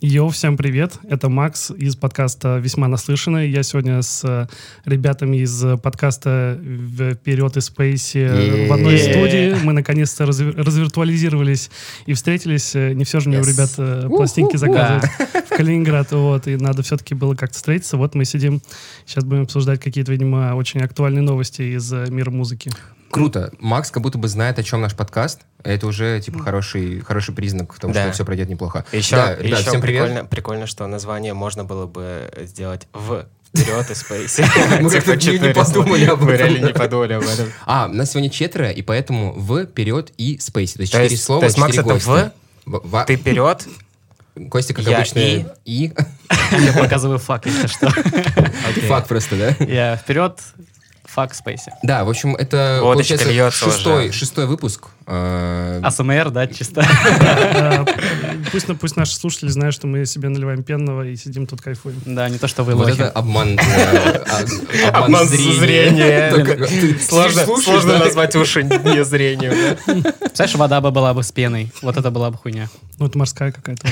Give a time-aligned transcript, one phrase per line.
[0.00, 0.92] Йоу, всем привет!
[1.08, 3.50] Это Макс из подкаста «Весьма наслышанный».
[3.50, 4.46] Я сегодня с э,
[4.84, 6.56] ребятами из подкаста
[7.16, 9.56] «Вперед из Спейси» в одной студии.
[9.64, 11.72] Мы наконец-то разв- развиртуализировались
[12.06, 12.76] и встретились.
[12.76, 13.42] Э, не все же мне yes.
[13.42, 15.10] у ребят э, пластинки заказывать
[15.50, 16.12] в Калининград.
[16.12, 17.96] Вот, и надо все-таки было как-то встретиться.
[17.96, 18.62] Вот мы сидим,
[19.04, 22.70] сейчас будем обсуждать какие-то, видимо, очень актуальные новости из мира музыки.
[23.10, 23.50] Круто.
[23.58, 25.40] Макс как будто бы знает, о чем наш подкаст.
[25.62, 28.04] Это уже, типа, хороший, хороший признак в том, да.
[28.04, 28.84] что все пройдет неплохо.
[28.92, 30.30] Еще, да, еще ребят, всем прикольно, привет.
[30.30, 34.80] прикольно, что название можно было бы сделать в вперед и Space.
[34.82, 36.26] Мы как-то типа не подумали об этом.
[36.26, 37.52] Мы реально не подумали об этом.
[37.66, 40.74] А, у нас сегодня четверо, и поэтому в, вперед и Space.
[40.74, 43.66] То есть четыре слова, То есть Макс это в, ты вперед,
[44.50, 45.46] Костя, как обычно, и.
[45.64, 45.92] и.
[46.52, 47.90] Я показываю фак, если что.
[48.88, 49.64] Фак просто, да?
[49.64, 50.38] Я вперед,
[51.18, 51.72] Fuck Space.
[51.82, 54.86] Да, в общем, это, вот получается, шестой, шестой выпуск.
[55.10, 56.84] Э, АСМР, да, чисто.
[58.52, 61.98] Пусть, пусть наши слушатели знают, что мы себе наливаем пенного и сидим тут кайфуем.
[62.04, 64.24] Да, не то, что вы Вот это обман э,
[64.92, 66.98] а, Обман зрения.
[67.00, 69.54] Сложно назвать уши не зрением.
[70.18, 71.72] Представляешь, вода бы была бы с пеной.
[71.80, 72.68] Вот это была бы хуйня.
[72.98, 73.86] Ну, это морская какая-то.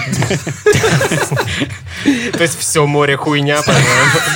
[2.32, 3.86] То есть все море хуйня, по-моему.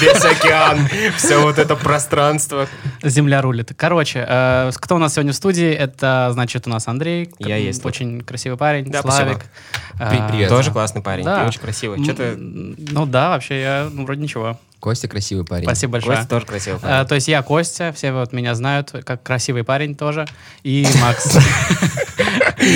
[0.00, 2.68] Весь океан, все вот это пространство.
[3.02, 3.72] Земля рулит.
[3.76, 5.70] Короче, э, кто у нас сегодня в студии?
[5.70, 7.30] Это, значит, у нас Андрей.
[7.38, 7.84] Я есть.
[7.84, 8.90] Очень красивый парень.
[8.90, 9.40] Да, Славик.
[9.98, 10.48] А, Привет.
[10.48, 11.24] Тоже классный парень.
[11.24, 11.42] Да.
[11.42, 12.02] Ты очень красивый.
[12.02, 12.36] Что ты...
[12.36, 14.58] Ну да, вообще я ну, вроде ничего.
[14.80, 15.64] Костя красивый парень.
[15.64, 16.16] Спасибо большое.
[16.16, 16.94] Костя тоже красивый парень.
[16.94, 20.26] А, то есть я Костя, все вот меня знают как красивый парень тоже.
[20.62, 21.36] И Макс.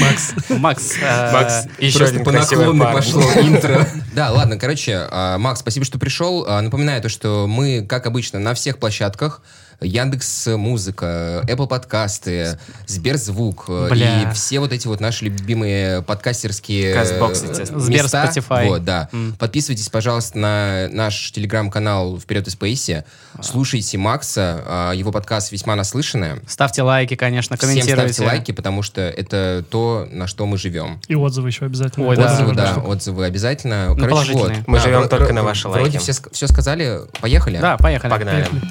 [0.01, 0.35] Макс.
[0.51, 0.93] Макс.
[1.01, 3.87] Э, Макс, еще один по наклонной пошло интро.
[4.15, 6.45] Да, ладно, короче, а, Макс, спасибо, что пришел.
[6.47, 9.43] А, напоминаю то, что мы, как обычно, на всех площадках
[9.81, 14.23] Яндекс Музыка, Apple подкасты, Сберзвук э, Бля.
[14.23, 18.69] и все вот эти вот наши любимые подкастерские Castbox, Сбер, Spotify.
[18.69, 19.09] Вот, да.
[19.13, 19.37] Mm.
[19.39, 23.05] Подписывайтесь, пожалуйста, на наш телеграм-канал «Вперед из Спейси».
[23.43, 26.39] Слушайте Макса, а, его подкаст «Весьма наслышанное».
[26.47, 27.95] Ставьте лайки, конечно, комментируйте.
[27.95, 31.01] Всем ставьте лайки, потому что это то, на что мы живем.
[31.09, 32.07] И отзывы еще обязательно.
[32.07, 33.95] Ой, отзывы, да, да отзывы обязательно.
[33.95, 34.53] Ну, Короче, вот.
[34.67, 35.83] Мы да, живем только на ваши лайки.
[35.83, 37.01] Вроде все, все сказали.
[37.21, 37.59] Поехали?
[37.59, 38.11] Да, поехали.
[38.11, 38.45] Погнали.
[38.45, 38.63] Поехали.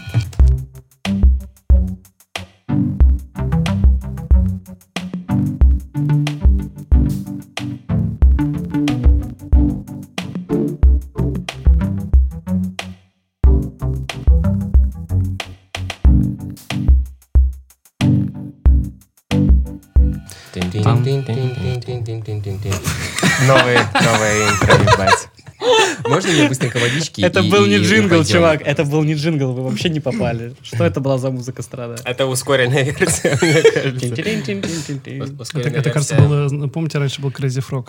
[23.47, 25.09] Новые, новые интро.
[26.07, 27.22] Можно мне быстренько водички?
[27.22, 28.61] Это и, был не джингл, чувак.
[28.66, 30.56] Это был не джингл, вы вообще не попали.
[30.62, 31.95] Что это была за музыка страда?
[32.03, 34.16] Это ускоренная версия, мне кажется.
[35.59, 36.67] Это, кажется, было...
[36.67, 37.88] Помните, раньше был Crazy Frog?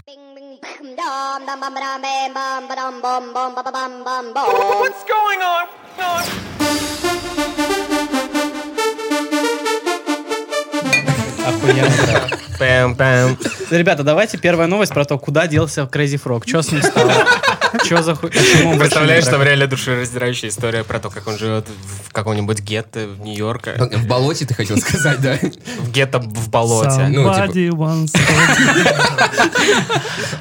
[4.47, 5.67] What's going on?
[11.47, 12.34] Охуенно.
[12.59, 13.39] Пэм, пэм.
[13.71, 16.45] Ребята, давайте первая новость про то, куда делся Crazy Frog.
[16.47, 17.13] Что с ним стало?
[17.85, 18.31] Что за хуй?
[18.31, 21.67] Представляешь, там реально душераздирающая история про то, как он живет
[22.07, 23.75] в каком-нибудь гетто в Нью-Йорке.
[23.77, 25.39] В болоте, ты хотел сказать, да?
[25.79, 27.09] В гетто в болоте.
[27.09, 27.49] Ну, типа...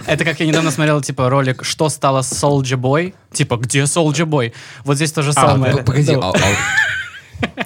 [0.06, 4.26] Это как я недавно смотрел, типа, ролик «Что стало с Soldier Boy?» Типа, где Soldier
[4.26, 4.54] Boy?
[4.84, 5.78] Вот здесь то же а, самое.
[5.78, 6.16] Погоди,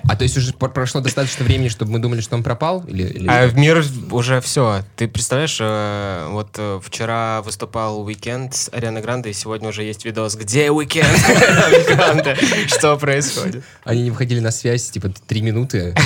[0.07, 2.83] а, то есть уже прошло достаточно времени, чтобы мы думали, что он пропал?
[2.87, 3.27] Или, или...
[3.27, 4.83] А в мир уже все.
[4.95, 10.05] Ты представляешь, э, вот э, вчера выступал Weeknd с Арианой Гранде, и сегодня уже есть
[10.05, 11.07] видос «Где Weeknd?»
[12.67, 13.63] Что происходит?
[13.83, 15.93] Они не выходили на связь, типа, три минуты.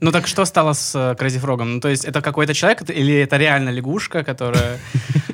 [0.00, 1.64] Ну так что стало с Crazy Frog?
[1.64, 4.78] Ну то есть это какой-то человек или это реально лягушка, которая,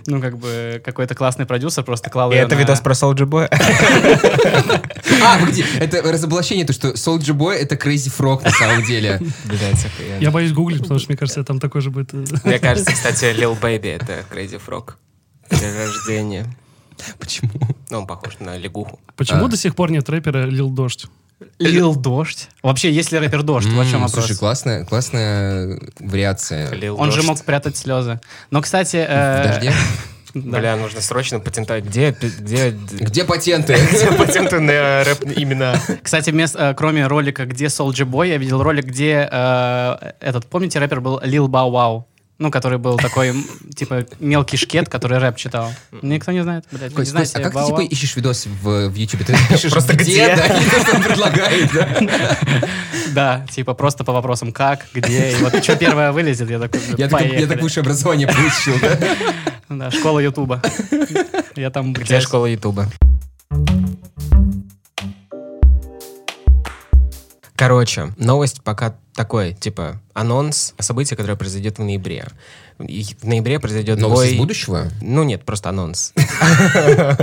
[0.07, 3.49] ну как бы, какой-то классный продюсер просто клал И это видос про Soulja Boy?
[5.25, 9.21] А, погоди, это разоблачение, то, что Soulja Boy— это Crazy Frog на самом деле.
[10.21, 12.13] Я боюсь гуглить, потому что, мне кажется, там такой же будет...
[12.13, 14.95] Мне кажется, кстати, Lil Baby— это Crazy Frog.
[15.49, 16.47] Перерождение.
[17.19, 17.53] Почему?
[17.91, 18.99] Ну, он похож на лягуху.
[19.17, 19.49] Почему а.
[19.49, 21.07] до сих пор нет рэпера Лил Дождь?
[21.59, 22.49] Лил Дождь.
[22.63, 23.69] Вообще, есть ли рэпер Дождь?
[23.69, 24.27] Mm, в чем вопрос?
[24.27, 26.71] Слушай, классная, классная вариация.
[26.73, 27.21] Лил Он дождь.
[27.21, 28.21] же мог прятать слезы.
[28.51, 28.97] Но, кстати...
[28.97, 29.43] Э...
[29.43, 29.73] В дожде?
[30.35, 30.59] Да.
[30.61, 31.85] Бля, нужно срочно патентовать.
[31.85, 33.75] Где, где, где патенты?
[33.93, 35.75] Где патенты на рэп имена?
[36.03, 40.79] Кстати, вместо, э, кроме ролика «Где Soulja Boy», я видел ролик, где э, этот, помните,
[40.79, 42.05] рэпер был Lil Bow Wow?
[42.43, 43.35] Ну, который был такой,
[43.73, 45.73] типа, мелкий шкет, который рэп читал.
[46.03, 46.93] Никто не знает, блядь.
[46.93, 49.25] Кость, не Кость, а как ты, типа, ищешь видос в, в YouTube?
[49.25, 51.89] Ты пишешь просто где, да, и что он предлагает, да?
[53.13, 57.09] Да, типа, просто по вопросам как, где, и вот что первое вылезет, я такой, Я
[57.09, 58.99] так высшее образование получил, да?
[59.69, 60.61] Да, школа Ютуба.
[61.55, 62.89] Я там Где школа Ютуба?
[67.57, 72.27] Короче, новость пока такой, типа, анонс события, которое произойдет в ноябре.
[72.79, 74.33] И в ноябре произойдет Новость бой...
[74.33, 74.91] из будущего?
[75.01, 76.13] Ну нет, просто анонс.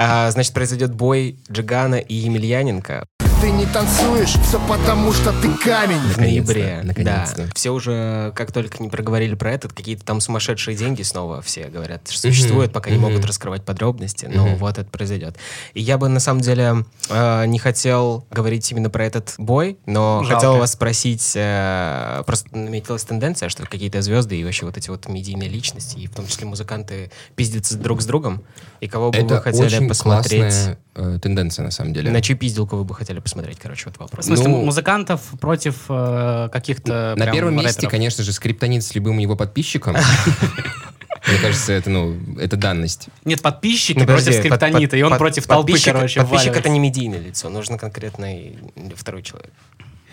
[0.00, 3.04] А, Значит, произойдет бой Джигана и Емельяненко
[3.40, 6.00] Ты не танцуешь, все потому что ты камень.
[6.00, 6.80] в ноябре.
[6.82, 7.44] наконец-то.
[7.44, 7.48] Да.
[7.54, 12.08] Все уже, как только не проговорили про это, какие-то там сумасшедшие деньги снова все говорят,
[12.10, 14.28] что существуют, пока не могут раскрывать подробности.
[14.32, 15.36] Но вот это произойдет.
[15.74, 20.24] И я бы, на самом деле, э, не хотел говорить именно про этот бой, но
[20.24, 20.34] Жалко.
[20.34, 25.08] хотел вас спросить, э, просто наметилась тенденция, что какие-то звезды и вообще вот эти вот
[25.08, 28.42] медийные личности, и в том числе музыканты, пиздятся друг с другом.
[28.80, 30.40] И кого бы Это вы хотели очень посмотреть?
[30.40, 32.10] классная э, тенденция, на самом деле.
[32.10, 33.27] На чью пизделку вы бы хотели посмотреть,
[33.60, 34.26] короче, вот В вопрос.
[34.26, 37.90] смысле, Ну, музыкантов против э, каких-то На первом месте, рэперов.
[37.92, 39.96] конечно же, скриптонит с любым его подписчиком.
[41.28, 43.08] Мне кажется, это, ну, это данность.
[43.24, 46.56] Нет, подписчики Ну, против подожди, под- скриптонита, и он под- против толпы, подписчик- короче, Подписчик
[46.56, 48.58] это не медийное лицо, нужно конкретный
[48.96, 49.52] второй человек.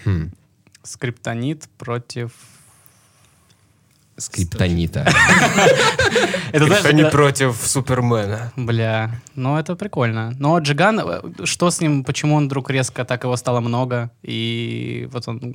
[0.03, 0.31] Хм.
[0.83, 2.31] Скриптонит против...
[4.17, 5.05] Скриптонита.
[6.53, 8.51] Это не против Супермена.
[8.55, 10.33] Бля, ну это прикольно.
[10.39, 15.07] Но Джиган, э, что с ним, почему он вдруг резко так его стало много, и
[15.11, 15.53] вот он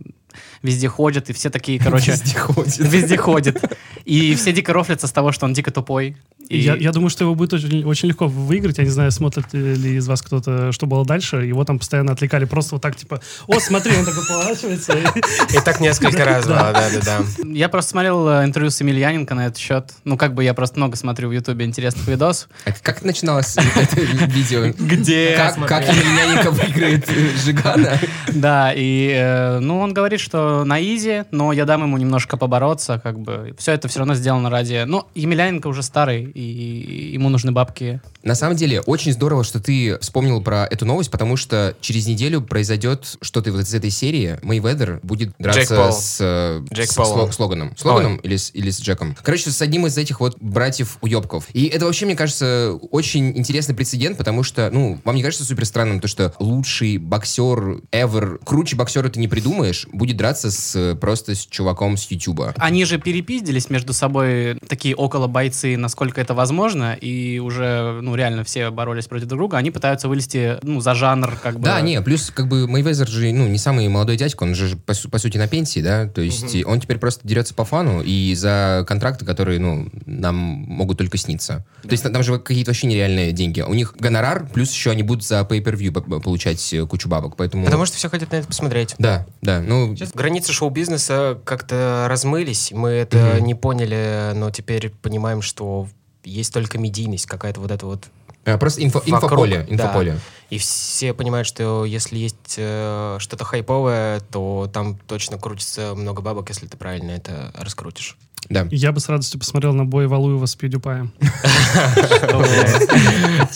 [0.62, 2.12] везде ходит, и все такие, короче...
[2.12, 2.78] Везде ходит.
[2.78, 3.62] Везде ходит.
[4.04, 6.16] И все дико рофлятся с того, что он дико тупой.
[6.48, 8.78] И Я, я думаю, что его будет очень, очень легко выиграть.
[8.78, 11.36] Я не знаю, смотрит ли из вас кто-то, что было дальше.
[11.46, 14.94] Его там постоянно отвлекали просто вот так, типа, о, смотри, он такой поворачивается.
[14.98, 17.20] и- И так несколько раз было, да-да-да.
[17.44, 19.92] Я просто смотрел э, интервью с Емельяненко на этот счет.
[20.04, 22.48] Ну, как бы я просто много смотрю в Ютубе интересных видосов.
[22.66, 24.72] А Как начиналось это видео?
[24.78, 25.34] Где?
[25.36, 27.98] Как, Емельяненко выиграет э, Жигана?
[28.28, 33.00] Да, и, э, ну, он говорит, что на изи, но я дам ему немножко побороться,
[33.02, 33.54] как бы.
[33.58, 34.84] Все это все равно сделано ради...
[34.86, 38.00] Ну, Емельяненко уже старый, и ему нужны бабки.
[38.22, 42.42] На самом деле, очень здорово, что ты вспомнил про эту новость, потому что через неделю
[42.42, 44.38] произойдет что-то вот из этой серии.
[44.42, 47.28] Мэйведер будет драться с, э, Джек с Полом.
[47.28, 47.76] сло- с Логаном.
[47.76, 49.16] С Логаном или с, или с Джеком?
[49.22, 51.46] Короче, с одним из этих вот братьев-уебков.
[51.52, 55.64] И это вообще, мне кажется, очень интересный прецедент, потому что, ну, вам не кажется супер
[55.64, 61.34] странным то, что лучший боксер ever, круче боксера ты не придумаешь, будет драться с просто
[61.34, 62.54] с чуваком с Ютуба.
[62.56, 68.44] Они же перепиздились между собой, такие около бойцы, насколько это возможно, и уже, ну, реально
[68.44, 69.58] все боролись против друг друга.
[69.58, 71.64] Они пытаются вылезти, ну, за жанр, как бы...
[71.64, 74.94] Да, не, плюс как бы Мэйвезер же, ну, не самый молодой дядька, он же по,
[75.10, 78.29] по сути на пенсии, да, то есть и он теперь просто дерется по фану и
[78.34, 81.64] за контракты, которые, ну, нам могут только сниться.
[81.82, 83.60] То есть там же какие-то вообще нереальные деньги.
[83.60, 87.64] У них гонорар, плюс еще они будут за pay-per-view по- получать э, кучу бабок, поэтому...
[87.64, 88.94] Потому что все хотят на это посмотреть.
[88.98, 95.88] Да, да, ну, Границы шоу-бизнеса как-то размылись, мы это не поняли, но теперь понимаем, что
[96.24, 98.04] есть только медийность, какая-то вот эта вот
[98.44, 99.74] э, просто инфо- вокруг, инфополе, да.
[99.74, 100.18] инфополе.
[100.50, 106.48] И все понимают, что если есть э, что-то хайповое, то там точно крутится много бабок,
[106.48, 108.16] если ты правильно это раскрутишь.
[108.48, 108.66] Да.
[108.70, 111.12] Я бы с радостью посмотрел на бой Валуева с Пьюдипаем.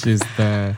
[0.02, 0.76] Чисто.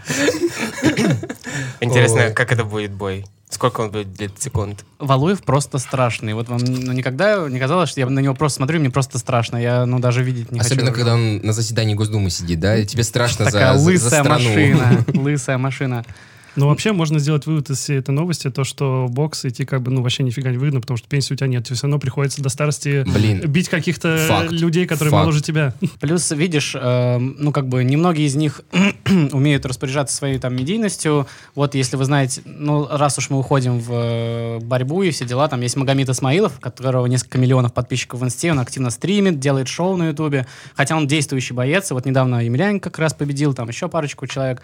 [1.80, 3.24] Интересно, как это будет бой?
[3.48, 4.84] Сколько он будет длиться секунд?
[4.98, 6.34] Валуев просто страшный.
[6.34, 9.56] Вот вам ну, никогда не казалось, что я на него просто смотрю, мне просто страшно.
[9.56, 10.96] Я, ну, даже видеть не Особенно, хочу.
[10.98, 14.08] когда он на заседании Госдумы сидит, да, и тебе страшно за, Такая за- за лысая
[14.08, 14.28] страну.
[14.28, 15.04] машина.
[15.14, 16.04] Лысая машина.
[16.56, 19.90] Но вообще можно сделать вывод из всей этой новости, то, что бокс идти как бы,
[19.90, 21.64] ну, вообще нифига не выгодно, потому что пенсии у тебя нет.
[21.64, 23.40] Тебе все равно приходится до старости Блин.
[23.40, 24.50] бить каких-то Факт.
[24.52, 25.22] людей, которые Факт.
[25.22, 25.74] моложе тебя.
[26.00, 28.62] Плюс, видишь, э, ну, как бы, немногие из них
[29.32, 31.26] умеют распоряжаться своей там медийностью.
[31.54, 35.48] Вот, если вы знаете, ну, раз уж мы уходим в э, борьбу и все дела,
[35.48, 39.68] там есть Магомед Исмаилов, у которого несколько миллионов подписчиков в Инсте, он активно стримит, делает
[39.68, 43.88] шоу на Ютубе, хотя он действующий боец, вот недавно Емельяненко как раз победил, там еще
[43.88, 44.62] парочку человек.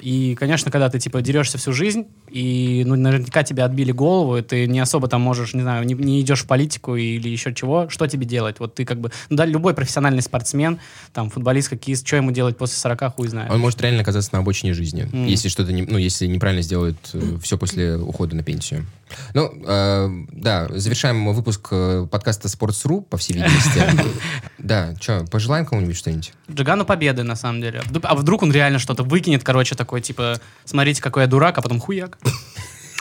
[0.00, 4.42] И, конечно, когда ты, типа, дерешься всю жизнь, и, ну, наверняка тебе отбили голову, и
[4.42, 7.88] ты не особо там можешь, не знаю, не, не идешь в политику или еще чего,
[7.88, 8.56] что тебе делать?
[8.60, 10.78] Вот ты как бы, ну, да, любой профессиональный спортсмен,
[11.12, 13.50] там, футболист, хоккеист, что ему делать после 40, хуй знает.
[13.50, 15.26] Он может реально оказаться на обочине жизни, Мгм.
[15.26, 16.96] если что-то не, ну, если неправильно сделает
[17.42, 18.86] все после ухода на пенсию.
[19.32, 23.82] Ну, э, да, завершаем выпуск э, подкаста Sports.ru, по всей видимости.
[24.58, 26.32] Да, что, пожелаем кому-нибудь что-нибудь?
[26.50, 27.80] Джигану победы, на самом деле.
[28.02, 31.78] А вдруг он реально что-то выкинет, короче, такой, типа, смотрите, какой я дурак, а потом
[31.78, 32.17] хуяк.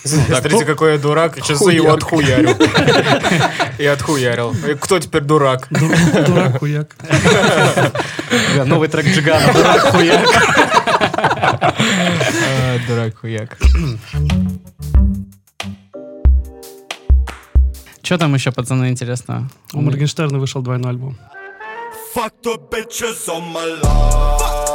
[0.04, 2.56] Смотрите, какой я дурак, сейчас я его отхуярю.
[3.78, 4.56] И отхуярил.
[4.80, 5.68] Кто теперь дурак?
[5.70, 5.90] Ду-
[6.26, 6.96] Дурак, хуяк.
[8.56, 10.28] Да, Новый трек Джигана, дурак, хуяк.
[12.88, 13.58] Дурак хуяк.
[18.02, 19.50] Что там еще, пацаны, интересно?
[19.74, 21.18] У Моргенштерна вышел двойной альбом.
[22.16, 24.67] Fuck the bitches on my life.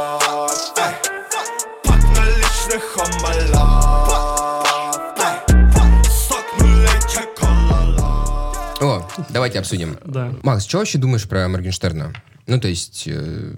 [9.29, 9.97] Давайте обсудим.
[10.05, 10.33] Да.
[10.43, 12.13] Макс, что вообще думаешь про Моргенштерна?
[12.45, 13.53] Ну, то есть, э,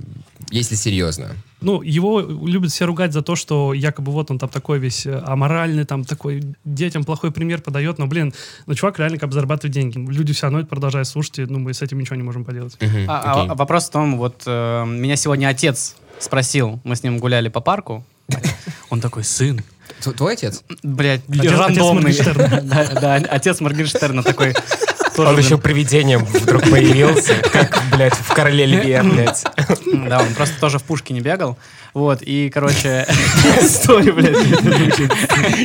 [0.52, 1.30] если серьезно.
[1.60, 5.24] Ну, его любят все ругать за то, что якобы вот он там такой весь э,
[5.26, 8.32] аморальный, там такой детям плохой пример подает, но, блин,
[8.68, 9.98] ну, чувак реально как бы зарабатывает деньги.
[9.98, 12.78] Люди все равно это продолжают слушать, и, ну, мы с этим ничего не можем поделать.
[12.80, 17.02] Мгм, А, а- а вопрос в том, вот э, меня сегодня отец спросил, мы с
[17.02, 18.06] ним гуляли по парку,
[18.92, 19.62] он такой, сын,
[20.04, 20.64] Т- Твой отец?
[20.84, 22.12] блядь, Отец- рандомный.
[22.12, 22.62] отец Моргенштерна.
[22.92, 24.54] Да, да, отец Моргенштерна такой.
[25.16, 29.44] Тоже, Он блин, еще привидением вдруг появился, как, блядь, в «Короле льве», блядь.
[30.08, 31.58] Да, он просто тоже в Пушкине бегал.
[31.94, 33.08] Вот, и, короче...
[33.62, 34.36] Стой, блядь.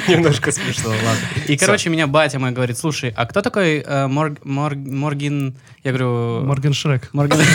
[0.09, 1.45] Немножко смешно, ладно.
[1.49, 5.57] И, короче, меня батя мой говорит, слушай, а кто такой э, Морг- Морг- Моргин...
[5.83, 6.45] Я говорю...
[6.45, 7.09] Морган Шрек.
[7.13, 7.41] Морган...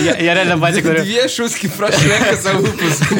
[0.00, 1.02] Я я реально бате говорю...
[1.02, 3.12] Две шутки про Шрека за выпуск.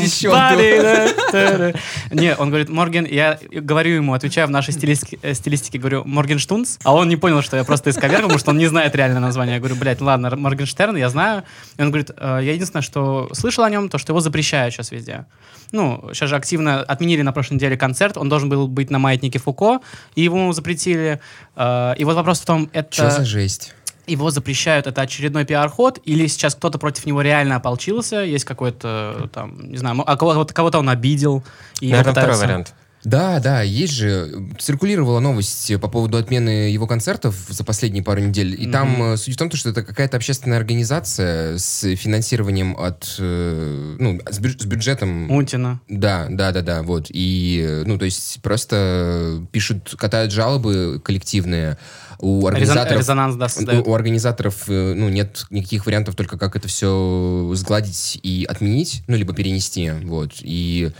[0.00, 0.30] Еще.
[0.30, 1.72] Да, да, да.
[2.10, 4.74] Не, он говорит, Морген, я говорю ему, отвечаю в нашей
[5.22, 8.58] э, стилистике, говорю, Моргенштунц, а он не понял, что я просто исковеркал, потому что он
[8.58, 9.54] не знает реальное название.
[9.54, 11.44] Я говорю, блядь, ладно, Моргенштерн, я знаю.
[11.78, 14.90] И он говорит, «Э, я единственное, что слышал о нем, то, что его запрещают сейчас
[14.90, 15.24] везде.
[15.72, 19.38] Ну, сейчас же активно отменили на прошлой неделе концерт, он должен был быть на маятнике
[19.38, 19.80] Фуко,
[20.16, 21.20] и его запретили.
[21.56, 23.74] Э, И вот вопрос в том, Что за это жесть?
[24.06, 29.70] его запрещают, это очередной пиар-ход, или сейчас кто-то против него реально ополчился, есть какой-то там,
[29.70, 31.44] не знаю, а кого-то, он обидел.
[31.80, 32.74] И Наверное, второй пытаются- вариант.
[33.04, 34.48] Да, да, есть же.
[34.58, 38.60] Циркулировала новость по поводу отмены его концертов за последние пару недель.
[38.60, 43.16] И там э, суть в том, что это какая-то общественная организация с финансированием от...
[43.18, 45.08] э, Ну, с, бю- с бюджетом...
[45.08, 45.80] Мутина.
[45.88, 47.06] Да, да, да, да, вот.
[47.10, 51.78] И, э, ну, то есть просто пишут, катают жалобы коллективные.
[52.20, 52.98] У организаторов...
[52.98, 53.80] резонанс, да.
[53.80, 59.16] У, организаторов, э, ну, нет никаких вариантов, только как это все сгладить и отменить, ну,
[59.16, 60.32] либо перенести, вот.
[60.40, 60.90] И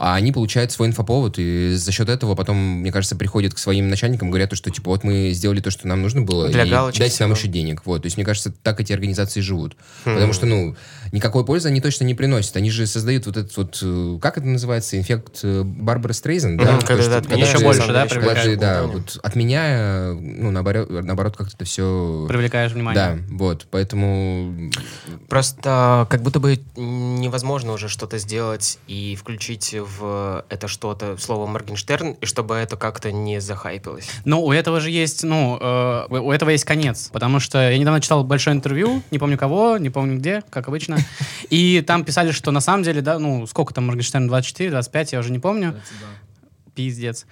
[0.00, 3.88] а они получают свой инфоповод, и за счет этого потом, мне кажется, приходят к своим
[3.88, 7.00] начальникам, говорят, что, типа, вот мы сделали то, что нам нужно было, Для и галочки
[7.00, 7.46] дайте нам всего.
[7.46, 7.82] еще денег.
[7.84, 9.76] Вот, то есть, мне кажется, так эти организации живут.
[10.04, 10.14] Хм.
[10.14, 10.76] Потому что, ну,
[11.10, 12.56] никакой пользы они точно не приносят.
[12.56, 16.78] Они же создают вот этот вот, э, как это называется, инфект э, Барбары Стрейзен, да?
[16.78, 18.58] То, когда что- отменяешь, Еще ты- больше, да, когда ты, привлекаешь?
[18.60, 22.24] да, вот отменяя, ну, наоборот, наоборот как-то это все...
[22.28, 23.16] Привлекаешь внимание.
[23.16, 24.70] Да, вот, поэтому...
[25.28, 32.16] Просто как будто бы невозможно уже что-то сделать и включить в это что-то слово Моргенштерн,
[32.20, 34.08] и чтобы это как-то не захайпилось.
[34.24, 37.08] Но у этого же есть, ну, э, у у этого есть конец.
[37.10, 40.98] Потому что я недавно читал большое интервью, не помню кого, не помню где, как обычно.
[41.50, 45.18] И там писали, что на самом деле, да, ну, сколько там Моргенштерн, 24, 25, я
[45.20, 45.74] уже не помню.
[46.78, 47.26] Пиздец.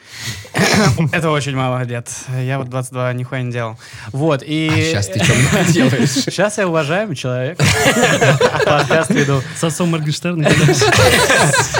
[1.12, 2.08] Это очень мало лет.
[2.42, 3.78] Я вот 22 нихуя не делал.
[4.10, 4.68] Вот, и...
[4.72, 6.10] А сейчас ты что делаешь?
[6.10, 7.56] Сейчас я уважаемый человек.
[8.66, 9.40] Подкаст веду.
[9.56, 10.50] С отцом Моргенштерна.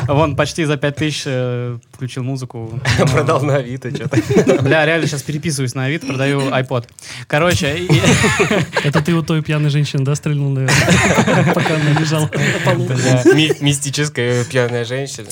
[0.07, 2.81] Вон, почти за 5000 э, включил музыку.
[3.11, 4.17] Продал на Авито что-то.
[4.63, 6.85] Бля, реально сейчас переписываюсь на Авито, продаю iPod.
[7.27, 7.89] Короче,
[8.85, 12.89] Это ты у той пьяной женщины, да, стрельнул, наверное, пока она лежала на полу.
[13.35, 15.27] Ми- Мистическая пьяная женщина.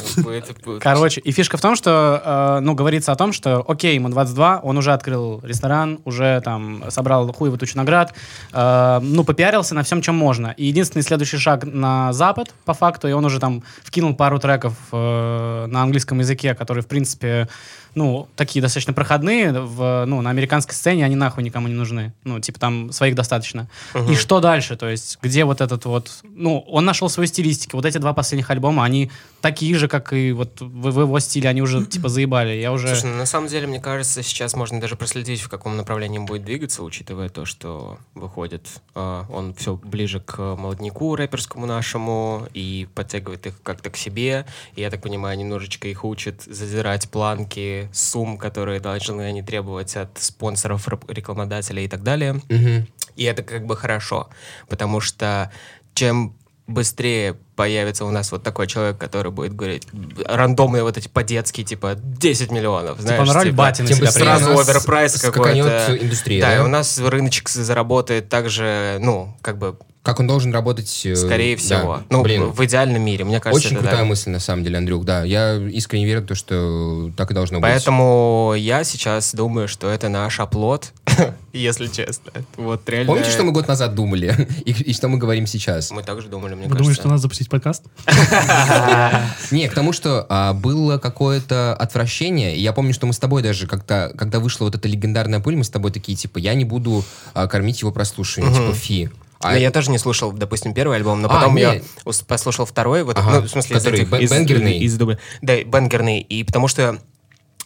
[0.80, 4.61] Короче, и фишка в том, что, э, ну, говорится о том, что, окей, ему 22,
[4.62, 8.14] он уже открыл ресторан, уже там собрал хуевую тучу наград,
[8.52, 10.54] э, ну, попиарился на всем, чем можно.
[10.57, 14.75] И единственный следующий шаг на Запад, по факту, и он уже там вкинул пару треков
[14.93, 17.49] э, на английском языке, которые, в принципе,
[17.94, 22.12] ну, такие достаточно проходные, в, ну, на американской сцене они нахуй никому не нужны.
[22.24, 23.68] Ну, типа там своих достаточно.
[24.10, 24.76] И что дальше?
[24.76, 26.10] То есть, где вот этот вот...
[26.22, 27.76] Ну, он нашел свою стилистику.
[27.76, 29.10] Вот эти два последних альбома, они
[29.40, 31.48] такие же, как и вот в, в его стиле.
[31.48, 32.52] Они уже, типа, заебали.
[32.52, 32.88] Я уже...
[32.88, 36.26] Слушай, ну, на самом деле, мне кажется, сейчас можно даже проследить, в каком направлении он
[36.26, 42.88] будет двигаться, учитывая то, что выходит а, он все ближе к молодняку рэперскому нашему и
[42.94, 44.46] подтягивает их как-то к себе.
[44.76, 50.18] И, я так понимаю, немножечко их учит задирать планки сумм, которые должны они требовать от
[50.18, 52.40] спонсоров, рекламодателей и так далее.
[52.48, 52.86] Мгм.
[53.16, 54.28] И это как бы хорошо,
[54.68, 55.50] потому что
[55.94, 56.34] чем
[56.66, 59.86] быстрее появится у нас вот такой человек, который будет говорить
[60.26, 64.24] рандомные вот эти по-детски, типа 10 миллионов, знаешь, он роль бати на Тем себя быстрее
[64.24, 65.98] сразу оверпрайс какой-то.
[66.00, 66.56] индустрия, Да, да?
[66.56, 71.00] и у нас рыночек заработает также, ну, как бы, Как он должен работать...
[71.06, 71.62] э, скорее да.
[71.62, 72.00] всего.
[72.11, 74.04] Ну, Блин, в идеальном мире, мне кажется, очень это крутая да.
[74.04, 75.25] мысль, на самом деле, Андрюх, да.
[75.25, 77.62] Я искренне верю в то, что так и должно быть.
[77.62, 80.92] Поэтому я сейчас думаю, что это наш оплот,
[81.54, 82.32] если честно.
[82.58, 83.12] Вот реально.
[83.12, 84.46] Помните, что мы год назад думали?
[84.66, 85.90] И, и что мы говорим сейчас?
[85.90, 87.00] Мы также думали, мне Вы думаете, кажется.
[87.00, 87.84] что надо запустить подкаст?
[89.50, 92.56] Не, к тому, что а, было какое-то отвращение.
[92.56, 95.56] И я помню, что мы с тобой даже, когда, когда вышла вот эта легендарная пыль,
[95.56, 99.11] мы с тобой такие, типа, я не буду а, кормить его прослушиванием, типа, фи.
[99.44, 101.80] А Но я тоже не слушал, допустим, первый альбом, но А, потом я
[102.26, 104.78] послушал второй, вот, Ага, ну, в смысле, из этих, бенгерный.
[104.78, 104.96] из.
[105.42, 106.98] Да, бенгерный, и потому что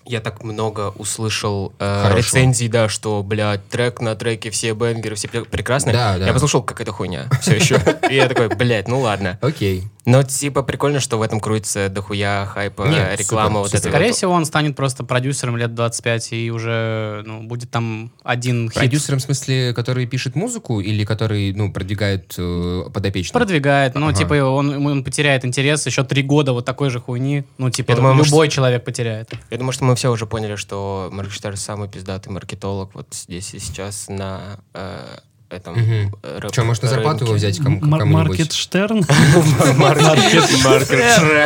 [0.05, 5.29] я так много услышал э, рецензий, да, что, блядь, трек на треке, все бенгеры, все
[5.29, 5.93] пре- прекрасные.
[5.93, 6.27] Да, да.
[6.27, 7.81] Я послушал, как это хуйня все еще.
[8.11, 9.39] И я такой, блядь, ну ладно.
[9.43, 9.85] Окей.
[10.09, 13.79] Но, типа, прикольно, что в этом крутится дохуя хайпа, Нет, реклама, супер, вот супер.
[13.81, 14.17] это Скорее вот.
[14.17, 18.79] всего, он станет просто продюсером лет 25 и уже ну, будет там один хит.
[18.79, 23.35] Продюсером, в смысле, который пишет музыку или который, ну, продвигает э, подопечных?
[23.35, 24.17] Продвигает, ну, Ага.
[24.17, 27.97] типа, он, он потеряет интерес, еще три года вот такой же хуйни, ну, типа, Я
[27.97, 29.31] думаю, может, любой человек потеряет.
[29.51, 33.59] Я думаю, что мы все уже поняли, что Моргенштерн самый пиздатый маркетолог вот здесь и
[33.59, 35.19] сейчас на э,
[35.51, 36.15] этом Мгм.
[36.23, 38.39] э, рэп- Че, может, на зарплату его взять кому- Мар- кому-нибудь?
[38.39, 39.05] Маркет Штерн.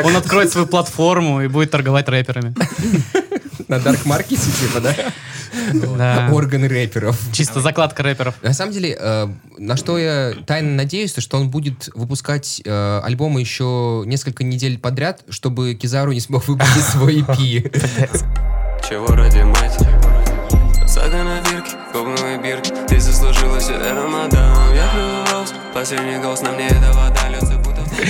[0.05, 2.55] Он откроет свою платформу и будет торговать рэперами.
[3.69, 4.95] На дарк-маркете, типа, да?
[5.97, 6.29] Да.
[6.33, 7.17] Органы рэперов.
[7.33, 8.35] Чисто закладка рэперов.
[8.43, 9.29] На самом деле, э,
[9.59, 14.79] на что я тайно надеюсь, то что он будет выпускать э, альбомы еще несколько недель
[14.79, 17.71] подряд, чтобы Кизару не смог выпустить свой EP.
[18.89, 19.79] Чего ради мать?
[21.93, 24.91] Губные бирки Ты заслужила все это, мадам Я
[25.31, 27.61] роуз, последний голос на мне эта вода льется,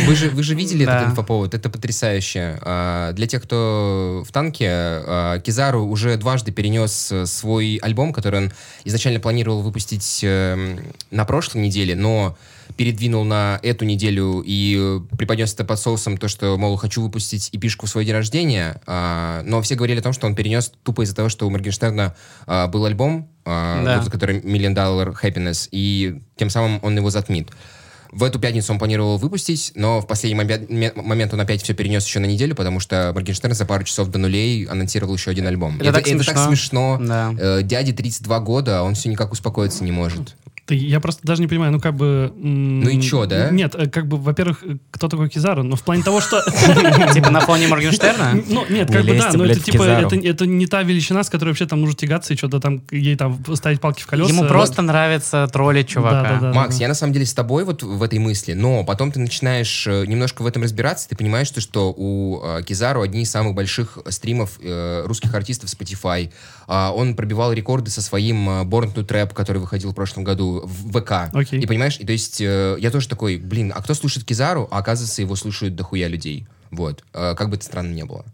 [0.07, 0.99] Вы же, вы же видели Да.
[0.99, 1.55] этот инфоповод?
[1.55, 2.59] Это потрясающе.
[2.63, 8.41] А, Для тех, кто в танке, а, Кизару уже дважды перенес э, свой альбом, который
[8.45, 8.53] он
[8.85, 10.79] изначально планировал выпустить эм,
[11.11, 12.37] на прошлой неделе, но
[12.77, 17.51] передвинул на эту неделю и э, преподнес это под соусом то, что, мол, хочу выпустить
[17.53, 21.03] эпишку в свой день рождения, А, но все говорили о том, что он перенес тупо
[21.03, 22.15] из-за того, что у Моргенштерна
[22.47, 24.11] а, был альбом, а, Да.
[24.11, 27.49] который Million Dollar Happiness, и тем самым он его затмит.
[28.11, 31.73] В эту пятницу он планировал выпустить, но в последний момент, ме- момент он опять все
[31.73, 35.47] перенес еще на неделю, потому что Моргенштерн за пару часов до нулей анонсировал еще один
[35.47, 35.81] альбом.
[35.81, 36.47] Это так смешно.
[36.47, 36.99] смешно.
[37.01, 37.35] Да.
[37.39, 40.37] Э, дяде 32 года, а он все никак успокоиться не может.
[40.75, 42.33] Я просто даже не понимаю, ну как бы...
[42.37, 43.51] Ну и чё, да?
[43.51, 45.63] Нет, э, как бы, во-первых, э, кто такой Кизару?
[45.63, 46.43] Ну, в плане того, что...
[47.13, 48.41] Типа на фоне Моргенштерна?
[48.47, 51.31] Ну, нет, Не как бы да, но блядь, это типа, это, не та величина, с
[51.31, 54.31] которой вообще там нужно тягаться и что-то там, ей там ставить палки в колеса.
[54.31, 56.53] Ему просто нравится троллить чувака.
[56.55, 59.87] Макс, я на самом деле с тобой вот в этой мысли, но потом ты начинаешь
[59.87, 63.99] э, немножко в этом разбираться, ты понимаешь, что, что у Кизару одни из самых больших
[64.09, 64.59] стримов
[65.05, 66.31] русских артистов Spotify.
[66.67, 70.63] А, он пробивал рекорды со своим э, Born to Trap, который выходил в прошлом году
[70.65, 71.35] в ВК.
[71.35, 71.61] Окей.
[71.61, 74.79] И понимаешь, и то есть э, я тоже такой, блин, а кто слушает Кизару, а
[74.79, 76.47] оказывается его слушают дохуя людей.
[76.71, 77.05] Вот.
[77.13, 78.25] Э, как бы это странно не было.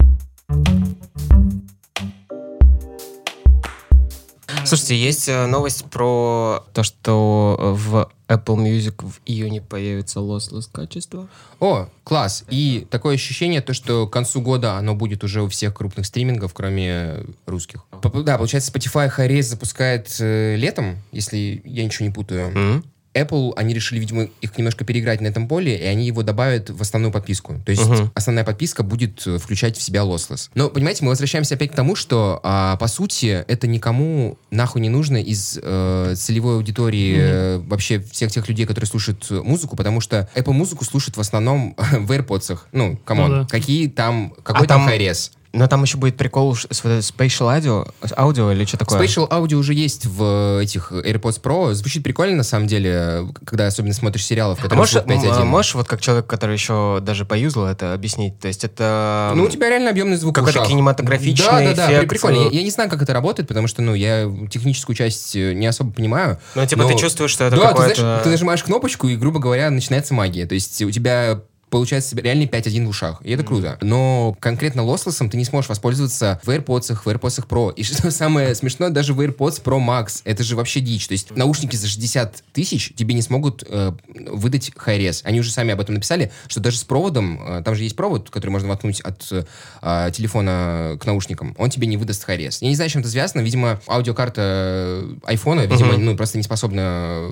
[4.69, 10.69] Слушайте, есть э, новость про то, что э, в Apple Music в июне появится lossless
[10.71, 11.27] качество.
[11.59, 12.43] О, класс.
[12.51, 16.53] И такое ощущение, то, что к концу года оно будет уже у всех крупных стримингов,
[16.53, 17.83] кроме русских.
[18.01, 22.55] П- Да, получается, Spotify Hi-Res запускает э, летом, если я ничего не путаю.
[22.55, 22.83] М?
[23.21, 26.81] Apple, они решили, видимо, их немножко переиграть на этом поле, и они его добавят в
[26.81, 27.55] основную подписку.
[27.65, 28.11] То есть Мгм.
[28.15, 30.49] основная подписка будет э, включать в себя lossless.
[30.55, 34.89] Но, понимаете, мы возвращаемся опять к тому, что, а, по сути, это никому нахуй не
[34.89, 40.01] нужно из э, целевой аудитории э, вообще всех тех людей, которые слушают э, музыку, потому
[40.01, 42.59] что Apple музыку слушают в основном в AirPods.
[42.71, 43.47] Ну, come on, Ну да.
[43.47, 45.31] какие там, какой А там там- хайрес?
[45.51, 47.85] Но там еще будет прикол с spatial аудио,
[48.15, 48.99] аудио или что такое?
[49.01, 51.73] Spatial аудио уже есть в этих AirPods Pro.
[51.73, 55.41] Звучит прикольно, на самом деле, когда особенно смотришь сериалов, А которые можешь, звук 5.1.
[55.41, 58.39] м, можешь вот как человек, который еще даже поюзал это, объяснить?
[58.39, 59.33] То есть это...
[59.35, 62.09] Ну, у тебя реально объемный звук в какой-то кинематографичный Да, да, да, эффект.
[62.09, 62.43] прикольно.
[62.43, 65.65] Я, я не знаю, как это работает, потому что, ну, я техническую часть э, не
[65.65, 66.37] особо понимаю.
[66.53, 68.01] Ну, типа, но- ты чувствуешь, что это да, ты какое-то...
[68.01, 70.45] знаешь, ты нажимаешь кнопочку, и, грубо говоря, начинается магия.
[70.45, 73.21] То есть у тебя получается реально 5.1 в ушах.
[73.23, 73.77] И это круто.
[73.81, 77.73] Но конкретно лослосом ты не сможешь воспользоваться в AirPods, в AirPods Pro.
[77.75, 80.21] И что самое смешное, даже в AirPods Pro Max.
[80.25, 81.07] Это же вообще дичь.
[81.07, 83.91] То есть наушники за 60 тысяч тебе не смогут э,
[84.31, 85.21] выдать high-res.
[85.23, 88.29] Они уже сами об этом написали, что даже с проводом, э, там же есть провод,
[88.29, 92.57] который можно воткнуть от э, телефона к наушникам, он тебе не выдаст high-res.
[92.61, 93.41] Я не знаю, чем это связано.
[93.41, 96.05] Видимо, аудиокарта э, айфона, видимо, Мгм.
[96.05, 97.31] ну, просто не способна э,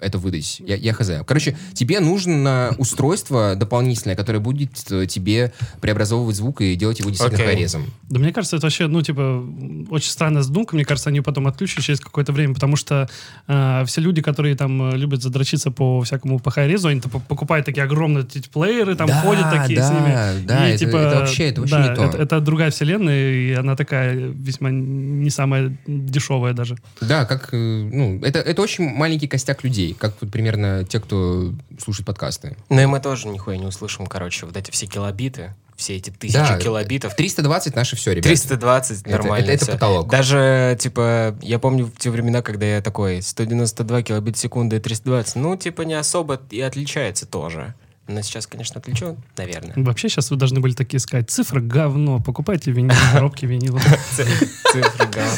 [0.00, 0.60] это выдать.
[0.60, 1.10] Я, я хз.
[1.26, 7.42] Короче, тебе нужно устройство дополнительное, которое будет э, тебе преобразовывать звук и делать его действительно
[7.42, 7.54] Окей.
[7.54, 7.84] хайрезом.
[8.08, 9.44] Да мне кажется, это вообще, ну, типа,
[9.90, 10.74] очень странная задумка.
[10.76, 13.08] Мне кажется, они потом отключат через какое-то время, потому что
[13.48, 17.82] э, все люди, которые там э, любят задрочиться по всякому по хайрезу, они покупают такие
[17.84, 20.46] огромные эти плееры, там Да, ходят такие да, с ними.
[20.46, 22.04] да, И, это- типа, это вообще- это вообще да, не то.
[22.04, 26.76] Это, это другая вселенная, и она такая весьма не самая дешевая даже.
[27.00, 31.52] Да, как, э, ну, это, это очень маленький костяк людей, как вот примерно те, кто
[31.82, 32.56] слушает подкасты.
[32.70, 36.34] Ну и мы тоже нихуя не услышим, короче, вот эти все килобиты, все эти тысячи
[36.36, 37.14] Да, килобитов.
[37.16, 38.24] 320 наше все, ребят.
[38.24, 39.44] 320 Это- нормально.
[39.44, 39.72] это- это всё.
[39.72, 40.08] потолок.
[40.08, 44.78] Даже, типа, я помню в те времена, когда я такой, 192 килобит в секунду и
[44.80, 47.74] 320, ну, типа, не особо и отличается тоже.
[48.06, 49.72] Но сейчас, конечно, отличу, наверное.
[49.76, 53.80] Вообще сейчас вы должны были такие сказать, цифра говно, покупайте винил, коробки винила.
[54.14, 54.46] Цифры.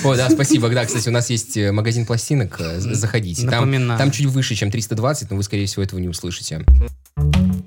[0.05, 0.69] О, да, спасибо.
[0.71, 2.57] Да, кстати, у нас есть э, магазин пластинок.
[2.61, 3.49] э, Заходите.
[3.49, 6.65] Там чуть выше, чем 320, но вы, скорее всего, этого не услышите.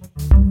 [0.01, 0.48] thank you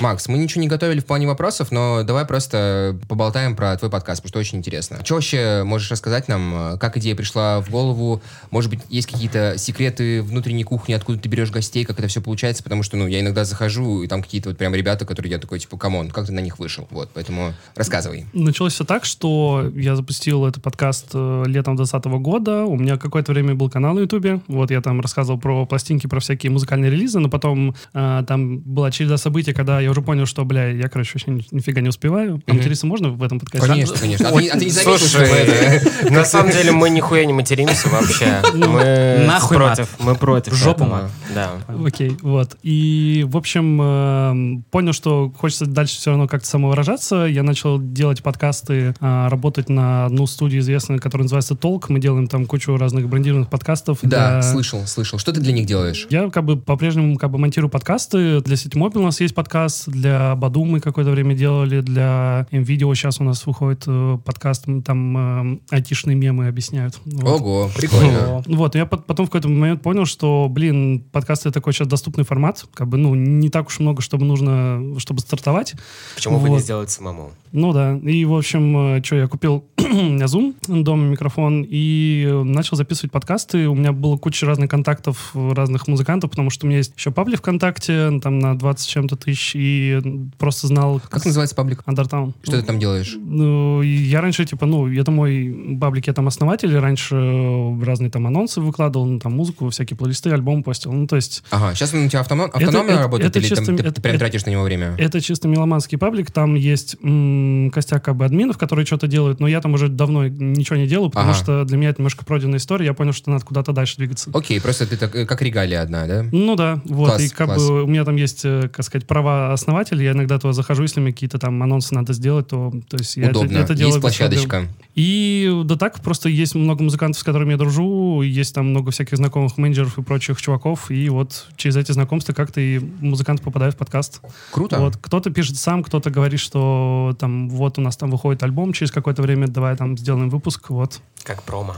[0.00, 4.22] Макс, мы ничего не готовили в плане вопросов, но давай просто поболтаем про твой подкаст,
[4.22, 4.98] потому что очень интересно.
[5.04, 6.78] Что вообще можешь рассказать нам?
[6.78, 8.22] Как идея пришла в голову?
[8.52, 12.62] Может быть, есть какие-то секреты внутренней кухни, откуда ты берешь гостей, как это все получается?
[12.62, 15.58] Потому что, ну, я иногда захожу, и там какие-то вот прям ребята, которые я такой,
[15.58, 16.86] типа, come on, как ты на них вышел?
[16.90, 18.26] Вот, поэтому рассказывай.
[18.32, 22.64] Началось все так, что я запустил этот подкаст э, летом 2020 года.
[22.64, 24.40] У меня какое-то время был канал на Ютубе.
[24.46, 28.92] Вот я там рассказывал про пластинки, про всякие музыкальные релизы, но потом э, там была
[28.92, 32.42] череда событий, когда я уже понял, что, бля, я, короче, вообще ни- нифига не успеваю.
[32.46, 33.66] А материться можно в этом подкасте?
[33.68, 34.28] Конечно, конечно.
[34.28, 36.10] А ты, не- а ты не заметил, что это...
[36.12, 38.42] на самом деле мы нихуя не материмся вообще.
[38.54, 39.88] Мы нахуй против.
[39.98, 40.54] Мы против.
[40.54, 41.10] Жопу мат.
[41.34, 41.52] Да.
[41.84, 42.56] Окей, вот.
[42.62, 47.26] И, в общем, эм, понял, что хочется дальше все равно как-то самовыражаться.
[47.26, 51.88] Я начал делать подкасты, а, работать на одну студию известную, которая называется «Толк».
[51.88, 53.98] Мы делаем там кучу разных брендированных подкастов.
[54.02, 55.18] Да, для- слышал, слышал.
[55.18, 56.06] Что ты для них делаешь?
[56.10, 58.40] Я как бы по-прежнему как бы монтирую подкасты.
[58.40, 63.20] Для Ситимобил у нас есть подкаст, для Баду мы какое-то время делали, для МВидео сейчас
[63.20, 66.98] у нас выходит э, подкаст, там э, айтишные мемы объясняют.
[67.04, 67.40] Вот.
[67.40, 68.42] Ого, прикольно.
[68.46, 72.64] Вот, я пот- потом в какой-то момент понял, что, блин, подкасты такой сейчас доступный формат,
[72.74, 75.74] как бы, ну, не так уж много, чтобы нужно, чтобы стартовать.
[76.14, 76.62] Почему бы не Вот.
[76.62, 77.30] сделать самому?
[77.52, 82.76] Ну да, и, в общем, что, я купил меня Zoom, дома микрофон, и э, начал
[82.76, 83.68] записывать подкасты.
[83.68, 87.10] У меня было куча разных контактов э, разных музыкантов, потому что у меня есть еще
[87.10, 90.00] паблик ВКонтакте, там на 20 с чем-то тысяч, и
[90.38, 91.00] просто знал...
[91.08, 91.82] Как называется паблик?
[91.86, 92.32] Undertown.
[92.42, 93.16] Что ты там делаешь?
[93.18, 98.26] Ну, я раньше, типа, ну, это мой паблик, я там основатель, раньше э, разные там
[98.26, 102.08] анонсы выкладывал, ну, там музыку, всякие плейлисты, альбом постил, ну, то есть Ага, сейчас у
[102.08, 104.44] тебя автоном- автономно это- работает, это или там чисто- ты, ты это- прям это- тратишь
[104.46, 104.94] на него время?
[104.98, 107.37] это чисто меломанский паблик, там есть м,
[107.72, 111.10] костяк как бы админов, которые что-то делают, но я там уже давно ничего не делаю,
[111.10, 111.38] потому Ага.
[111.38, 114.30] что для меня это немножко пройденная история, я понял, что надо куда-то дальше двигаться.
[114.32, 116.24] Окей, просто ты так, э, как регалия одна, да?
[116.32, 117.66] Ну да, вот, Класс, и как класс.
[117.68, 121.00] бы у меня там есть, э, как сказать, права основателя, я иногда туда захожу, если
[121.00, 123.58] мне какие-то там анонсы надо сделать, то, то есть я это- Удобно.
[123.58, 124.30] это, делаю Есть без проблем.
[124.40, 124.74] площадочка.
[124.94, 129.16] И да так, просто есть много музыкантов, с которыми я дружу, есть там много всяких
[129.16, 133.78] знакомых менеджеров и прочих чуваков, и вот через эти знакомства как-то и музыканты попадают в
[133.78, 134.20] подкаст.
[134.50, 134.78] Круто.
[134.80, 138.90] Вот, кто-то пишет сам, кто-то говорит, что там вот у нас там выходит альбом через
[138.90, 141.00] какое-то время, давай там сделаем выпуск, вот.
[141.22, 141.76] Как промо.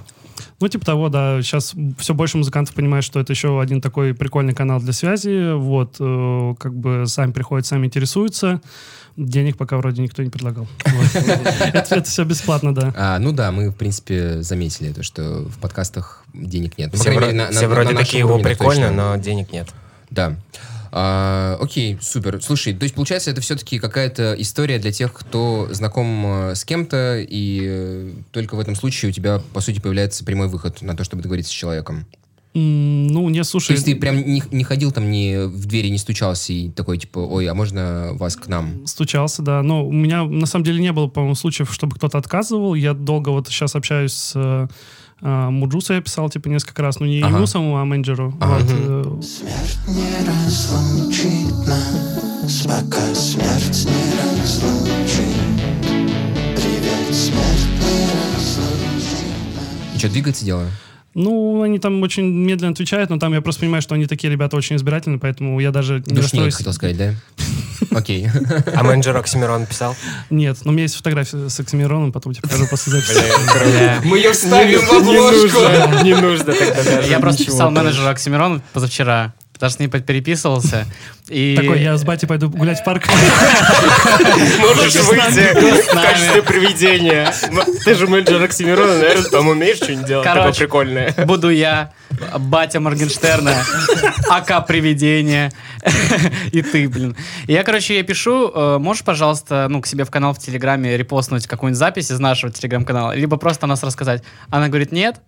[0.61, 1.43] Ну, типа того, да.
[1.43, 5.55] Сейчас все больше музыкантов понимают, что это еще один такой прикольный канал для связи.
[5.55, 8.61] Вот, э, как бы сами приходят, сами интересуются.
[9.17, 10.67] Денег пока вроде никто не предлагал.
[11.73, 12.95] Это все бесплатно, да.
[12.97, 16.91] А, ну да, мы, в принципе, заметили это, что в подкастах денег нет.
[16.93, 19.69] Ну, Все, вроде такие, о, уровне так прикольно, но денег нет.
[20.11, 20.37] Да.
[20.93, 22.43] А, окей, супер.
[22.43, 27.21] Слушай, то есть, получается, это все-таки какая-то история для тех, кто знаком э, с кем-то,
[27.21, 31.05] и э, только в этом случае у тебя, по сути, появляется прямой выход на то,
[31.05, 32.07] чтобы договориться с человеком.
[32.53, 33.73] Ну, не, То слушай...
[33.73, 37.21] есть ты прям не, не ходил там, не в двери не стучался и такой, типа,
[37.21, 38.85] ой, а можно вас к нам?
[38.89, 39.63] Стучался, да.
[39.63, 42.75] Но у меня на самом деле не было, по-моему, случаев, чтобы кто-то отказывал.
[42.75, 44.69] Я долго вот сейчас общаюсь с
[45.23, 47.01] э, Муджусой, я писал, типа, несколько раз.
[47.01, 47.37] Ну, не Ага.
[47.37, 48.35] ему самому, а менеджеру.
[48.41, 48.59] Ага.
[48.59, 49.05] Вот, э,
[49.89, 55.37] Не разлучит нас, пока смерть не разлучит.
[56.57, 59.35] Привет, смерть не разлучит.
[59.95, 60.67] И что, двигаться дело?
[61.15, 64.57] Ну, они там очень медленно отвечают, но там я просто понимаю, что они такие ребята
[64.57, 66.55] очень избирательны, поэтому я даже не Душнеет, расстроюсь.
[66.55, 67.15] хотел сказать, да?
[67.91, 68.29] Окей.
[68.75, 69.95] А менеджер Оксимирон писал?
[70.31, 74.07] Нет, но у меня есть фотография с Оксимироном, потом тебе покажу после записи.
[74.07, 76.05] Мы ее вставим в обложку.
[76.05, 80.87] Не нужно тогда даже Я просто писал менеджеру Оксимирону позавчера, даже с ней переписывался.
[81.29, 81.55] И...
[81.57, 83.05] Такой, я с батей пойду гулять в парк.
[84.59, 85.55] Можешь выйти
[85.91, 87.33] в качестве привидения.
[87.53, 90.59] Ну, Ты же менеджер Оксимирона, наверное, там умеешь что-нибудь делать такое Короче.
[90.61, 91.15] прикольное.
[91.27, 91.93] Буду я,
[92.39, 93.55] батя Моргенштерна,
[94.29, 95.53] АК Привидение,
[96.51, 97.17] и ты, блин.
[97.47, 100.97] И я, короче, ей пишу, э, можешь, пожалуйста, ну, к себе в канал в Телеграме
[100.97, 104.25] репостнуть какую-нибудь запись из нашего Телеграм-канала, либо просто о нас рассказать.
[104.49, 105.21] Она говорит, нет,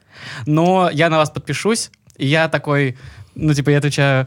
[0.46, 1.90] но я на вас подпишусь.
[2.18, 2.98] И я такой,
[3.34, 4.26] ну, типа, я отвечаю,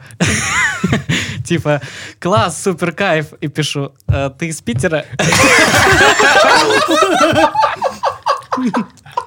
[1.46, 1.82] типа,
[2.20, 5.06] класс, супер кайф, и пишу, «Э, ты из Питера?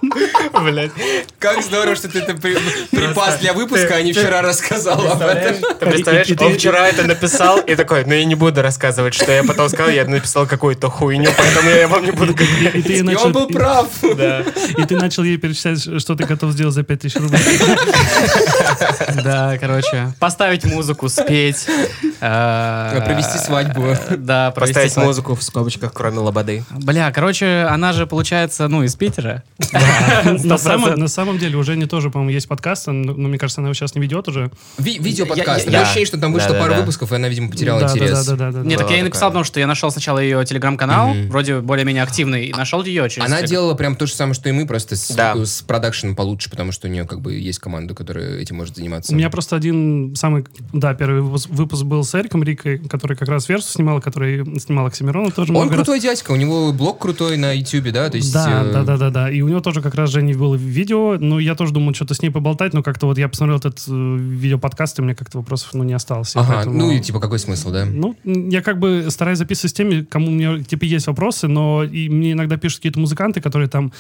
[0.63, 0.91] Блядь.
[1.39, 2.57] Как здорово, что ты это при-
[2.91, 5.57] припас для выпуска, а не вчера рассказал об этом.
[5.79, 9.43] Ты представляешь, он вчера это написал и такой, ну я не буду рассказывать, что я
[9.45, 12.87] потом сказал, я написал какую-то хуйню, поэтому я вам не буду говорить.
[12.89, 13.89] И он был прав.
[14.17, 14.41] Да.
[14.77, 17.41] и ты начал ей перечислять, что ты готов сделать за 5000 рублей.
[19.25, 21.67] Да, короче, поставить музыку, спеть.
[22.21, 23.97] э, Провести свадьбу.
[24.17, 26.65] Да, провести Поставить музыку в скобочках, кроме лободы.
[26.71, 29.43] Бля, короче, она же, получается, ну, из Питера.
[30.45, 33.61] На самом, на самом деле уже не тоже, по-моему, есть подкаст, но, но мне кажется,
[33.61, 34.51] она его сейчас не ведет уже.
[34.79, 35.67] Ви- Видео-подкаст.
[35.67, 36.81] Я- Я я- ощущение, что там вышло пару да.
[36.81, 38.27] выпусков, и она, видимо, потеряла да, да, интерес.
[38.27, 38.69] да, да, да, да.
[38.69, 42.47] Не, так я и написал, потому что я нашел сначала ее телеграм-канал, вроде более-менее активный,
[42.47, 43.27] и нашел ее через...
[43.27, 45.35] Она телег- делала прям то же самое, что и мы, просто с, Да.
[45.37, 49.13] с продакшеном получше, потому что у нее как бы есть команда, которая этим может заниматься.
[49.13, 53.29] У меня просто один самый, да, первый выпуск, выпуск был с Эриком Рикой, который как
[53.29, 57.53] раз Версу снимал, который снимал Оксимирона тоже Он крутой дядька, у него блог крутой на
[57.53, 58.09] YouTube, да?
[58.11, 59.31] То есть, Да, э, да, да, да, да.
[59.31, 61.17] И у него тоже как раз Женя было видео.
[61.19, 64.17] Ну, я тоже думал что-то с ней поболтать, но как-то вот я посмотрел этот э,
[64.19, 66.35] видеоподкаст, и у меня как-то вопросов ну, не осталось.
[66.37, 67.85] Ага, поэтому- ну и типа какой смысл, да?
[67.85, 71.85] Ну, я как бы стараюсь записывать с теми, кому у меня, типа, есть вопросы, но
[71.85, 73.93] и мне иногда пишут какие-то музыканты, которые там,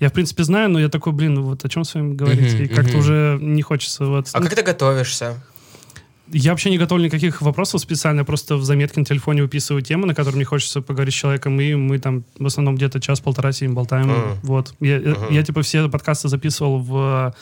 [0.00, 2.54] я, в принципе, знаю, но я такой, блин, вот о чем с вами говорить?
[2.60, 4.04] И как-то уже не хочется.
[4.06, 4.28] Вот.
[4.32, 5.42] А как ты готовишься?
[6.32, 10.06] Я вообще не готовлю никаких вопросов специально, я просто в заметке на телефоне выписываю темы,
[10.06, 13.74] на которые мне хочется поговорить с человеком, и мы там в основном где-то час-полтора сидим,
[13.74, 14.08] болтаем.
[14.08, 14.34] Мгм.
[14.42, 14.74] Вот.
[14.80, 17.32] Я, я- я, типа, все подкасты записывал в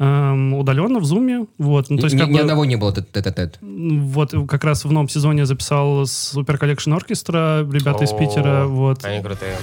[0.00, 1.46] эм, удаленно, в зуме.
[1.58, 1.90] Вот.
[1.90, 3.58] Ну, то есть, Ни, как ни бы- одного не было тет- тет-а-тет.
[3.60, 9.04] Вот как раз в новом сезоне записал Super Collection Orchestra, ребята из О, Питера, вот.
[9.04, 9.56] Они крутые.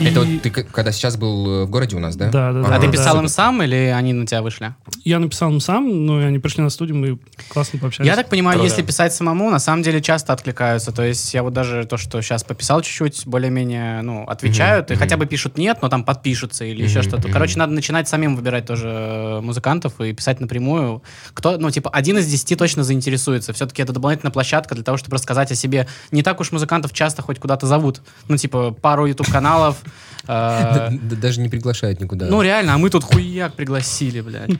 [0.00, 2.26] И- Это вот ты когда сейчас был э, в городе у нас, да?
[2.30, 2.68] Да, да, Ага.
[2.68, 2.76] да.
[2.76, 3.22] А ты писал да.
[3.22, 4.74] им сам или они на тебя вышли?
[5.04, 8.06] Я написал им сам, но они пришли на студию, мы классно пообщались.
[8.08, 10.92] Я так понимаю, если писать самому, на самом деле часто откликаются.
[10.92, 15.16] То есть я вот даже то, что сейчас пописал чуть-чуть, более-менее, ну, отвечают, и хотя
[15.16, 17.28] бы пишут нет, но там подпишутся или еще что-то.
[17.28, 21.02] Короче, надо начинать самим выбирать тоже э, музыкантов и писать напрямую.
[21.34, 23.52] Кто, ну, типа, один из десяти точно заинтересуется.
[23.52, 25.86] Все-таки это дополнительная площадка для того, чтобы рассказать о себе.
[26.12, 28.00] Не так уж музыкантов часто хоть куда-то зовут.
[28.28, 29.76] Ну, типа, пару YouTube-каналов.
[30.90, 32.26] д- Даже не приглашают никуда.
[32.26, 34.50] Ну, реально, а мы тут хуяк пригласили, блядь.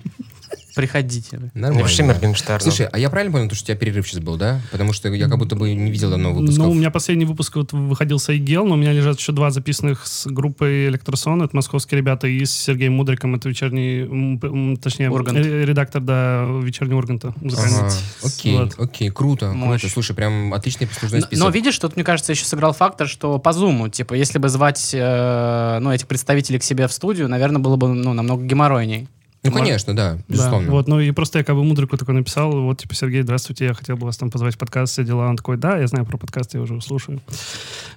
[0.78, 1.40] Приходите.
[1.54, 1.80] Нормально.
[1.82, 2.60] Напиши Моргенштерну.
[2.60, 4.60] Слушай, а я правильно понял, то, что у тебя перерыв сейчас был, да?
[4.70, 6.66] Потому что я как будто бы не видел давно выпусков.
[6.66, 9.50] Ну, у меня последний выпуск вот выходил с Айгел, но у меня лежат еще два
[9.50, 11.42] записанных с группой Электросон.
[11.42, 13.34] Это московские ребята и с Сергеем Мудриком.
[13.34, 15.36] Это вечерний, точнее, Ургант.
[15.38, 17.34] ре- редактор, да, вечернего Урганта.
[17.44, 17.90] Ага,
[18.22, 18.74] окей, Вот.
[18.78, 19.80] окей, круто, Мощь.
[19.80, 19.92] круто.
[19.92, 21.44] Слушай, прям отличный послужной Но, список.
[21.44, 24.90] но видишь, тут, мне кажется, еще сыграл фактор, что по зуму, типа, если бы звать,
[24.94, 29.08] э, ну, этих представителей к себе в студию, наверное, было бы, ну, намного геморройней.
[29.44, 30.70] Ну, конечно, да, Да, безусловно.
[30.72, 33.74] вот, ну и просто я как бы Мудрику такой написал, вот, типа, Сергей, здравствуйте, я
[33.74, 35.28] хотел бы вас там позвать в подкаст, все дела.
[35.28, 37.20] Он такой, да, я знаю про подкаст, я уже слушаю.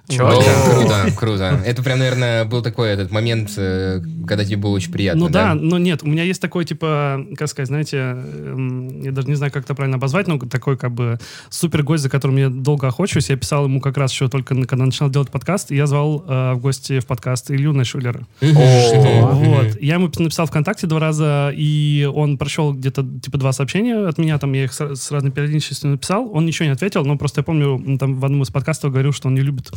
[0.08, 0.26] Чё?
[0.26, 0.44] О, Вот.
[0.70, 1.60] круто, круто.
[1.64, 5.48] Это прям, наверное, был такой этот момент, э, когда тебе было очень приятно, Ну да,
[5.48, 5.54] да?
[5.54, 9.52] но нет, у меня есть такой, типа, как сказать, знаете, эм, я даже не знаю,
[9.52, 11.18] как это правильно обозвать, но такой, как бы,
[11.50, 13.30] супер гость, за которым я долго охочусь.
[13.30, 16.52] Я писал ему как раз еще только, когда начинал делать подкаст, и я звал э,
[16.54, 18.26] в гости в подкаст Илью Найшулера.
[18.40, 19.80] Вот.
[19.80, 24.38] Я ему написал ВКонтакте два раза, и он прочел где-то типа два сообщения от меня,
[24.38, 26.30] там я их с, с разной периодичностью написал.
[26.32, 29.28] Он ничего не ответил, но просто я помню, там в одном из подкастов говорил, что
[29.28, 29.70] он не любит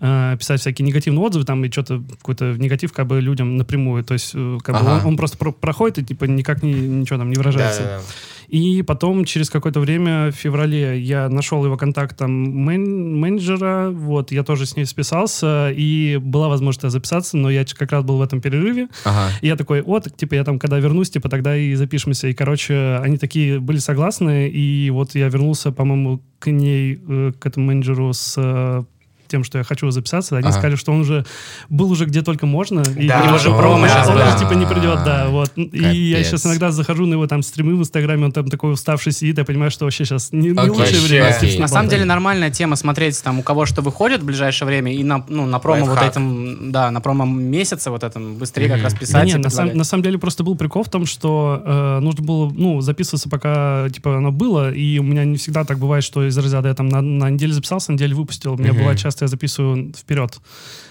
[0.00, 4.04] э, писать всякие негативные отзывы там и что-то какой-то негатив как бы людям напрямую.
[4.04, 5.00] То есть э, как бы Ага.
[5.02, 7.82] он, он просто про- проходит и типа никак не, ничего там не выражается.
[7.82, 8.02] Да-да-да.
[8.48, 14.30] И потом, через какое-то время, в феврале, я нашел его контакт там мен- менеджера, вот,
[14.30, 18.22] я тоже с ней списался, и была возможность записаться, но я как раз был в
[18.22, 19.30] этом перерыве, Ага.
[19.40, 22.28] и я такой, вот, типа, я там, когда вернусь, типа, тогда и запишемся.
[22.28, 27.46] И, короче, они такие были согласны, и вот я вернулся, по-моему, к ней, э, к
[27.46, 28.84] этому менеджеру с э,
[29.28, 30.36] тем, что я хочу записаться.
[30.36, 30.52] Они Ага.
[30.52, 31.24] сказали, что он уже
[31.68, 32.82] был уже где только можно.
[32.96, 33.36] и Да.
[33.38, 35.52] Же О, промо он сейчас он уже, типа, не придет, да, вот.
[35.56, 39.12] И я сейчас иногда захожу на его там стримы в Инстаграме, он там такой уставший
[39.12, 41.58] сидит, я понимаю, что вообще сейчас не, не лучшее время.
[41.60, 45.02] На самом деле нормальная тема смотреть там у кого что выходит в ближайшее время и
[45.04, 48.92] на, ну, на промо вот этом, да, на промо месяце вот этом быстрее как раз
[48.92, 49.26] Да писать.
[49.26, 49.76] нет, на, сам- предлагать.
[49.76, 53.88] на самом деле просто был прикол в том, что э, нужно было, ну, записываться, пока,
[53.90, 56.88] типа, оно было, и у меня не всегда так бывает, что из разряда я там
[56.88, 58.54] на, на неделю записался, на неделю выпустил.
[58.54, 60.36] У меня бывает часто часто я записываю вперед.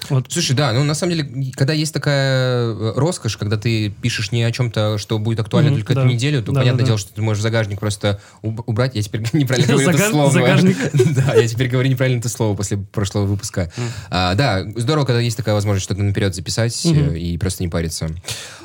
[0.09, 0.27] Вот.
[0.31, 4.43] Слушай, да, ну на самом деле, когда есть такая э, роскошь, когда ты пишешь не
[4.43, 6.01] о чем-то, что будет актуально Мгм, только да.
[6.01, 6.85] эту неделю, то Да, понятное да, да.
[6.87, 8.95] дело, что ты можешь загажник просто уб- убрать.
[8.95, 10.31] Я теперь неправильно говорю это слово.
[10.31, 10.77] загажник.
[11.15, 13.71] Да, я теперь говорю неправильно это слово после прошлого выпуска.
[14.09, 18.09] А, Да, здорово, когда есть такая возможность что-то наперед записать э, и просто не париться.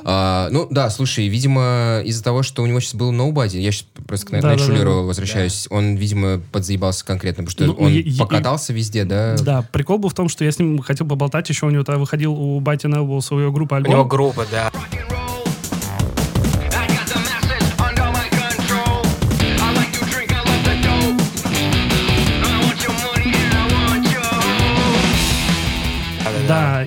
[0.04, 3.86] А, Ну да, слушай, видимо, из-за того, что у него сейчас был Nobody, я сейчас
[4.06, 4.90] просто к Да, да, Найт да, да.
[4.90, 9.36] возвращаюсь, он, видимо, подзаебался конкретно, потому что Ну, он я- я- покатался везде, да?
[9.38, 11.98] Да, прикол был в том, что я с ним хотел поболтать, еще у него тогда
[11.98, 13.92] выходил у Бати Нелл свою группу У альбом.
[13.92, 14.70] него группа, да.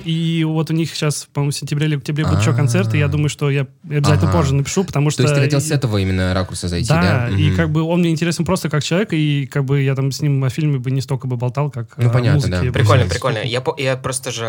[0.04, 2.54] И вот у них сейчас, по-моему, в сентябре или октябре будут еще А.
[2.54, 2.98] концерты.
[2.98, 5.22] Я думаю, что я обязательно позже напишу, потому что...
[5.22, 7.36] То есть ты хотел с этого именно ракурса зайти, Да, да?
[7.36, 10.20] и как бы он мне интересен просто как человек, и как бы я там с
[10.20, 12.60] ним о фильме бы не столько бы болтал, как Ну, понятно, да.
[12.72, 13.38] Прикольно, прикольно.
[13.38, 14.44] Я, по- я просто же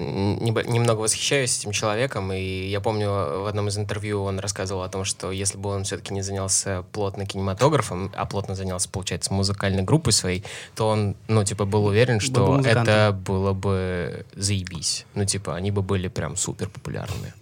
[0.00, 4.88] небо- немного восхищаюсь этим человеком, и я помню в одном из интервью он рассказывал о
[4.88, 9.82] том, что если бы он все-таки не занялся плотно кинематографом, а плотно занялся, получается, музыкальной
[9.82, 14.93] группой своей, то он, ну, типа, был уверен, что это было бы заебись.
[15.14, 17.32] Ну, типа, они бы были прям супер популярными.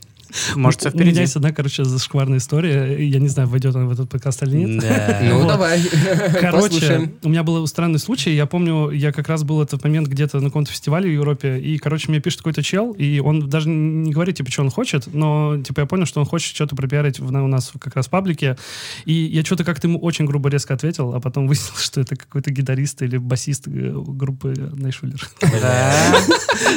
[0.55, 1.21] Может, все У меня впереди.
[1.21, 2.97] есть одна, короче, зашкварная история.
[3.07, 4.81] Я не знаю, войдет она в этот подкаст или нет.
[4.81, 5.19] Да.
[5.23, 5.49] Ну, Вот.
[5.49, 5.81] давай,
[6.41, 7.13] Короче, послушаем.
[7.23, 8.31] у меня был странный случай.
[8.35, 11.79] Я помню, я как раз был этот момент где-то на каком-то фестивале в Европе, и,
[11.79, 15.59] короче, мне пишет какой-то чел, и он даже не говорит, типа, что он хочет, но,
[15.63, 18.57] типа, я понял, что он хочет что-то пропиарить в, у нас как раз в паблике,
[19.05, 22.51] и я что-то как-то ему очень грубо резко ответил, а потом выяснилось, что это какой-то
[22.51, 25.21] гитарист или басист э, группы Найшулер.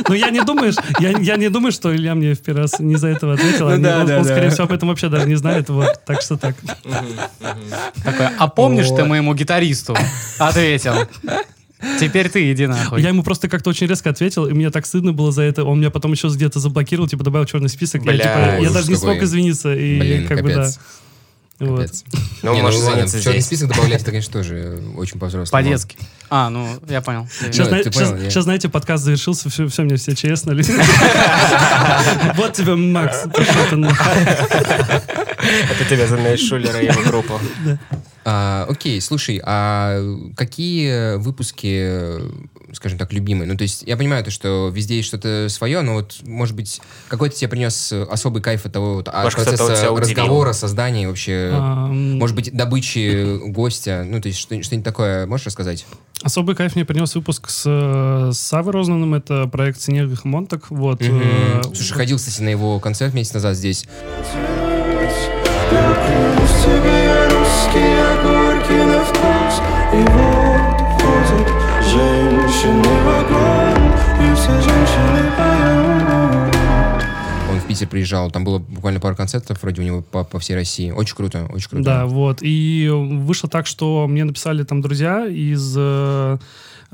[0.07, 2.95] Ну, я не думаешь, я, я не думаю, что Илья мне в первый раз не
[2.95, 3.69] за этого ответил.
[3.69, 4.29] Ну да, он, да, он, да.
[4.29, 5.69] скорее всего, об этом вообще даже не знает.
[5.69, 6.55] Вот, так что так.
[8.03, 9.95] Такой, а помнишь ты моему гитаристу?
[10.39, 10.93] Ответил.
[11.99, 13.01] Теперь ты иди нахуй.
[13.01, 15.63] Я ему просто как-то очень резко ответил, и мне так стыдно было за это.
[15.63, 18.03] Он меня потом еще где-то заблокировал, типа добавил черный список.
[18.05, 19.73] Я, Бля, типа, я даже не смог извиниться.
[19.73, 20.69] И Блин, как бы да.
[21.57, 22.03] Капец.
[22.11, 22.21] Вот.
[22.43, 23.45] Ну, Не, может, ладно, извиниться в черный здесь.
[23.45, 25.63] список добавлять, это, конечно, тоже очень по-взрослому.
[25.63, 25.97] По-детски.
[26.29, 27.27] А, ну, я понял.
[27.31, 30.53] Сейчас, Ну, сейчас- понял, я- сейчас, знаете, подкаст завершился, все, все мне все честно.
[32.35, 33.25] Вот тебе, Макс.
[35.69, 37.39] Это тебе за Нейт Шулера и его группу.
[38.27, 39.99] А, окей, слушай, а
[40.35, 42.19] какие выпуски,
[42.75, 43.47] скажем так, любимые?
[43.47, 46.81] Ну, то есть, я понимаю, то, что везде есть что-то свое, но вот, может быть,
[47.07, 52.35] какой-то тебе принес особый кайф от того вот, от процесса разговора, создания вообще, Ам, может
[52.35, 55.85] быть, добычи гостя, ну, то есть, что- что-нибудь такое можешь рассказать?
[56.23, 59.13] Особый кайф мне принес выпуск с, э, с Савой Рознаном.
[59.13, 60.71] Это проект Снег Монтак.
[60.71, 61.01] Вот.
[61.01, 61.63] Мгм.
[61.73, 63.85] Слушай, ходил, кстати, на его концерт месяц назад здесь.
[77.75, 80.91] Питер приезжал, там было буквально пару концертов вроде у него по, по всей России.
[80.91, 81.83] Очень круто, очень круто.
[81.83, 82.39] Да, вот.
[82.41, 85.75] И вышло так, что мне написали там друзья из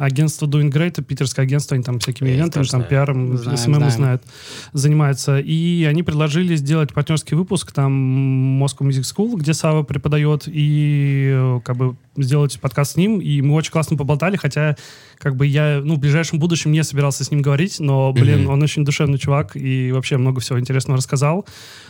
[0.06, 2.86] агентства Doing Great, это питерское агентство, они там всякими Я ивентами, там знаю.
[2.90, 3.92] пиаром, Знаем, СММ знаем.
[3.92, 4.24] знают,
[4.74, 5.40] занимаются.
[5.40, 11.60] И они предложили сделать партнерский выпуск, там Moscow Music School, где Сава преподает, и э,
[11.64, 14.76] как бы сделать подкаст с ним, и мы очень классно поболтали, хотя
[15.18, 18.52] как бы я, ну, в ближайшем будущем не собирался с ним говорить, но, блин, Мгм.
[18.54, 21.46] он очень душевный чувак и вообще много всего интересного рассказал.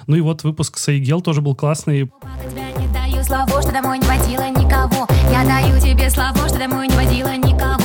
[0.08, 2.10] Ну и вот выпуск с Айгел тоже был классный.
[2.50, 5.08] Тебя не даю слово, что домой не водила никого.
[5.32, 7.81] Я даю тебе слово, что домой не водила никого.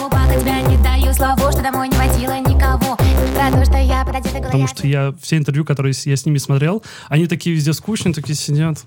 [1.56, 2.96] Что домой не водила никого.
[2.96, 6.82] Про то, что я про Потому что я все интервью, которые я с ними смотрел,
[7.08, 8.84] они такие везде скучные, такие сидят.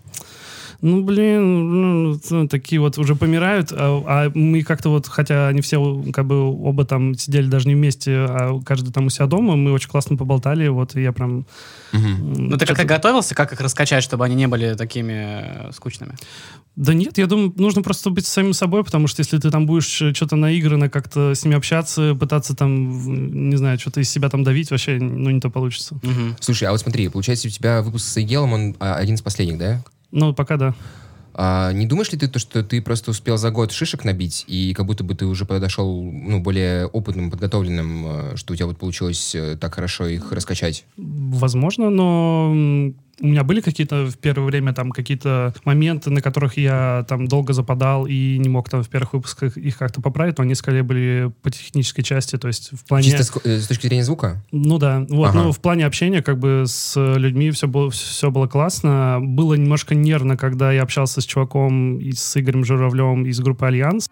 [0.81, 5.59] Ну, блин, ну, ну, такие вот уже помирают, а, а мы как-то вот, хотя они
[5.59, 9.57] все как бы оба там сидели даже не вместе, а каждый там у себя дома,
[9.57, 11.45] мы очень классно поболтали, вот, и я прям...
[11.91, 12.49] Мгм.
[12.49, 16.15] Ну ты как-то готовился, как их раскачать, чтобы они не были такими э, скучными?
[16.75, 20.01] Да нет, я думаю, нужно просто быть самим собой, потому что если ты там будешь
[20.01, 24.43] э, что-то наигранно как-то с ними общаться, пытаться там, не знаю, что-то из себя там
[24.43, 25.95] давить, вообще, ну, не то получится.
[26.01, 26.37] Мгм.
[26.39, 29.57] Слушай, а вот смотри, получается, у тебя выпуск с Игелом, он а, один из последних,
[29.57, 29.83] да?
[30.11, 30.75] Ну, пока да.
[31.41, 34.73] А не думаешь ли ты, то, что ты просто успел за год шишек набить, и
[34.73, 38.77] как будто бы ты уже подошел ну, более опытным, подготовленным, э, что у тебя вот
[38.77, 40.85] получилось э, так хорошо их раскачать?
[40.97, 47.05] Возможно, но у меня были какие-то в первое время там какие-то моменты, на которых я
[47.07, 50.55] там долго западал и не мог там в первых выпусках их как-то поправить, но они
[50.55, 53.05] скорее были по технической части, то есть в плане...
[53.05, 54.43] Чисто с, э, с точки зрения звука?
[54.51, 55.43] Ну да, вот, Ага.
[55.43, 59.19] ну в плане общения как бы с людьми все было, все было классно.
[59.21, 64.09] Было немножко нервно, когда я общался с чуваком и с Игорем Журавлем из группы Альянс.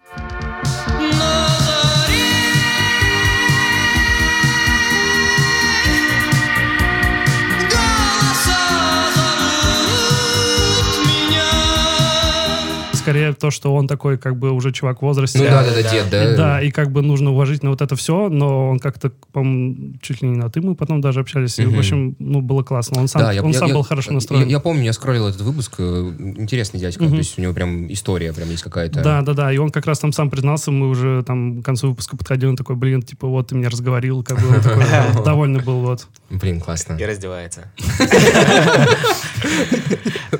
[13.08, 15.38] Скорее то, что он такой, как бы, уже чувак в возрасте.
[15.38, 16.36] Ну да, да, да, дед, И да.
[16.36, 20.28] Да, и как бы нужно уважительно вот это все, но он как-то, по-моему, чуть ли
[20.28, 21.58] не на ты мы потом даже общались.
[21.58, 23.00] И, в общем, ну, было классно.
[23.00, 24.46] Он сам, Да, я- он я- сам я- был хорошо я- настроен.
[24.48, 25.74] Я, помню, я скроллил этот выпуск.
[25.78, 27.02] э, Интересный дядька.
[27.04, 27.12] Мгм.
[27.12, 29.02] То есть у него прям история прям есть какая-то.
[29.02, 29.52] Да, да, да.
[29.52, 32.56] И он как раз там сам признался, мы уже там к концу выпуска подходили, он
[32.56, 34.84] такой, блин, типа, вот ты меня разговорил, как бы такой
[35.24, 36.06] довольный был, вот.
[36.30, 36.94] Блин, классно.
[37.00, 37.70] И раздевается.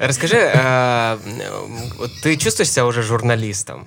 [0.01, 1.19] Расскажи, а,
[2.23, 3.87] ты чувствуешь себя уже журналистом?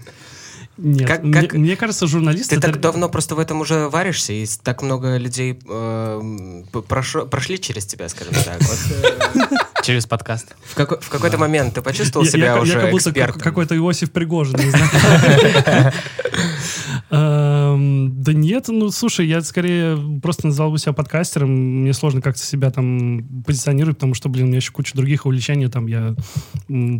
[0.77, 2.49] Нет, Как- мне, как- мне кажется, журналист...
[2.49, 6.79] Ты это- так давно просто в этом уже варишься, и так много людей э, п-
[6.81, 8.59] прошо- прошли через тебя, скажем так.
[8.61, 10.55] Вот, э, Через подкаст.
[10.63, 13.09] в, какой- в какой-то момент ты почувствовал Я- себя я, как- уже я как будто
[13.09, 13.33] экспертом?
[13.35, 15.91] как- какой-то Иосиф Пригожин, не знаю.
[17.09, 21.81] Эм, Да нет, ну, слушай, я скорее просто назвал бы себя подкастером.
[21.81, 25.67] Мне сложно как-то себя там позиционировать, потому что, блин, у меня еще куча других увлечений.
[25.67, 26.15] Там я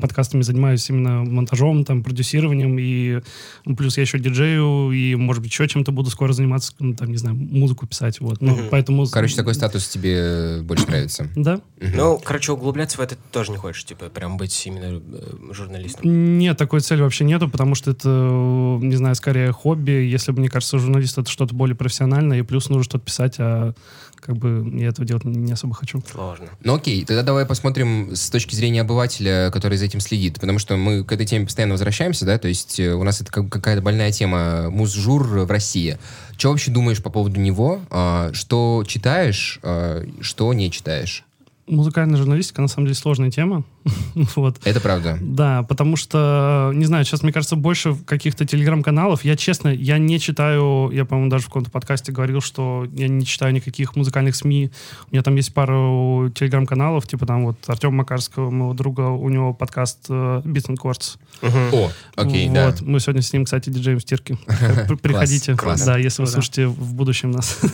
[0.02, 3.22] подкастами занимаюсь именно монтажом, там, продюсированием, и
[3.66, 7.10] ну, плюс я еще диджею, и, может быть, еще чем-то буду скоро заниматься, ну, там,
[7.12, 8.42] не знаю, музыку писать, вот.
[8.42, 9.06] Ну, поэтому...
[9.08, 11.28] Короче, такой статус тебе больше нравится.
[11.36, 11.62] Да?
[11.80, 16.38] Ну, короче, углубляться в это ты тоже не хочешь, типа, прям быть именно э, журналистом.
[16.40, 19.92] Нет, такой цели вообще нету, потому что это, э, не знаю, скорее хобби.
[19.92, 23.74] Если бы, мне кажется, журналист это что-то более профессиональное, и плюс нужно что-то писать, а
[24.16, 26.02] как бы я этого делать не особо хочу.
[26.10, 26.48] Сложно.
[26.64, 30.78] Ну окей, тогда давай посмотрим с точки зрения обывателя, который за этим следит, потому что
[30.78, 33.82] мы к этой теме постоянно возвращаемся, да, то есть э, у нас это как какая-то
[33.82, 35.98] больная тема музжур в России.
[36.38, 37.82] Что вообще думаешь по поводу него?
[37.90, 41.26] А, Что читаешь, а, что не читаешь?
[41.72, 43.64] Музыкальная журналистика, на самом деле, сложная тема.
[44.36, 44.60] вот.
[44.66, 45.18] Это правда.
[45.22, 49.24] Да, потому что, не знаю, сейчас, мне кажется, больше каких-то телеграм-каналов.
[49.24, 53.26] Я, честно, я не читаю, я, по-моему, даже в каком-то подкасте говорил, что я не
[53.26, 54.70] читаю никаких музыкальных СМИ.
[55.10, 59.54] У меня там есть пару телеграм-каналов, типа там вот Артем Макарского, моего друга, у него
[59.54, 61.18] подкаст э, Beats and Chords.
[61.42, 62.68] О, окей, да.
[62.68, 62.82] вот.
[62.82, 64.38] Мы сегодня с ним, кстати, диджеем в стирке.
[64.88, 65.56] При- Приходите.
[65.56, 65.84] Класс.
[65.86, 67.60] Да, если вы слушаете в будущем нас.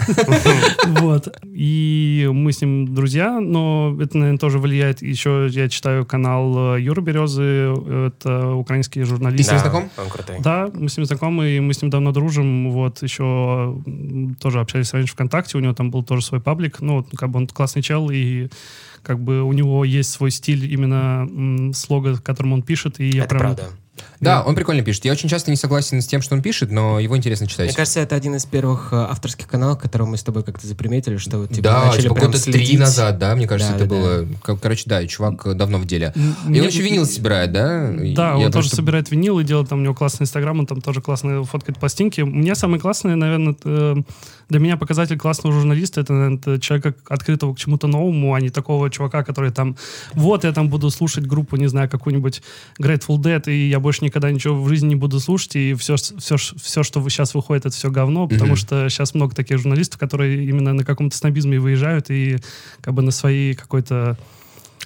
[0.87, 1.27] Вот.
[1.43, 5.01] И мы с ним друзья, но это, наверное, тоже влияет.
[5.01, 7.73] Еще я читаю канал э, Юры Березы,
[8.07, 9.37] это украинский журналист.
[9.37, 9.89] Ты с ним знаком?
[9.97, 10.37] Он крутой.
[10.39, 12.71] Да, мы с ним знакомы, и мы с ним давно дружим.
[12.71, 13.81] Вот, еще
[14.39, 16.81] тоже общались раньше ВКонтакте, у него там был тоже свой паблик.
[16.81, 18.49] Ну, как бы он классный чел, и
[19.03, 23.29] как бы у него есть свой стиль именно слога, которым он пишет, и я Это
[23.29, 23.39] прям...
[23.39, 23.69] правда.
[24.19, 25.05] Да, он прикольно пишет.
[25.05, 27.75] Я очень часто не согласен с тем, что он пишет, но его интересно Мне читать.
[27.75, 31.45] кажется, это один из первых э, авторских каналов, которого мы с тобой как-то заприметили, что
[31.47, 32.67] типа, да, начали типа прям года следить.
[32.69, 34.27] три назад, да, мне кажется, Да, это да, было.
[34.43, 36.13] Кор- Короче, да, и чувак э, давно в деле.
[36.15, 36.19] И
[36.49, 37.93] Мне- он еще винил собирает, да?
[37.93, 40.59] И Да, я он тоже просто- собирает винил и делает там у него классный инстаграм,
[40.59, 42.21] он там тоже классно фоткает пластинки.
[42.21, 43.95] У меня самый классный, наверное, э,
[44.49, 48.89] для меня показатель классного журналиста это, наверное, человека открытого к чему-то новому, а не такого
[48.89, 49.75] чувака, который там,
[50.13, 52.41] вот я там буду слушать группу, не знаю, какую-нибудь
[52.81, 56.35] Grateful Dead, и я больше никогда ничего в жизни не буду слушать, и все, все,
[56.35, 58.55] все что сейчас выходит, это все говно, потому Мгм.
[58.57, 62.35] что сейчас много таких журналистов, которые именно на каком-то снобизме выезжают и
[62.81, 64.17] как бы на своей какой-то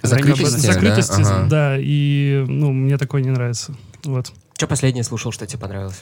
[0.03, 0.73] Закрытости, да?
[0.73, 1.47] закрытости, Ага.
[1.49, 3.75] да, и ну, мне такое не нравится.
[4.03, 4.31] Вот.
[4.55, 6.01] Что последнее слушал, что тебе понравилось?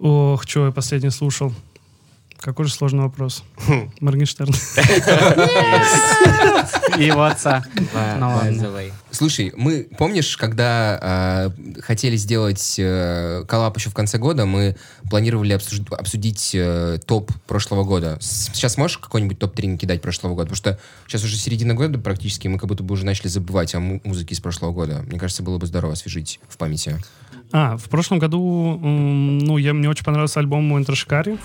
[0.00, 1.52] Ох, что я последний слушал.
[2.38, 3.42] Какой же сложный вопрос.
[4.00, 4.52] Моргенштерн.
[6.98, 7.64] И его отца.
[8.18, 8.62] Ну.
[9.10, 14.76] Слушай, мы, помнишь, когда а, хотели сделать э, коллап еще в конце года, мы
[15.10, 18.18] планировали обсуж- обсудить э, топ прошлого года.
[18.20, 20.50] Сейчас можешь какой-нибудь топ-3 накидать прошлого года?
[20.50, 23.80] Потому что сейчас уже середина года практически, мы как будто бы уже начали забывать о
[23.80, 25.02] му- музыке из прошлого года.
[25.06, 26.98] Мне кажется, было бы здорово освежить в памяти.
[27.52, 31.38] А, в прошлом году, ну, я, мне очень понравился альбом Winter Shikari.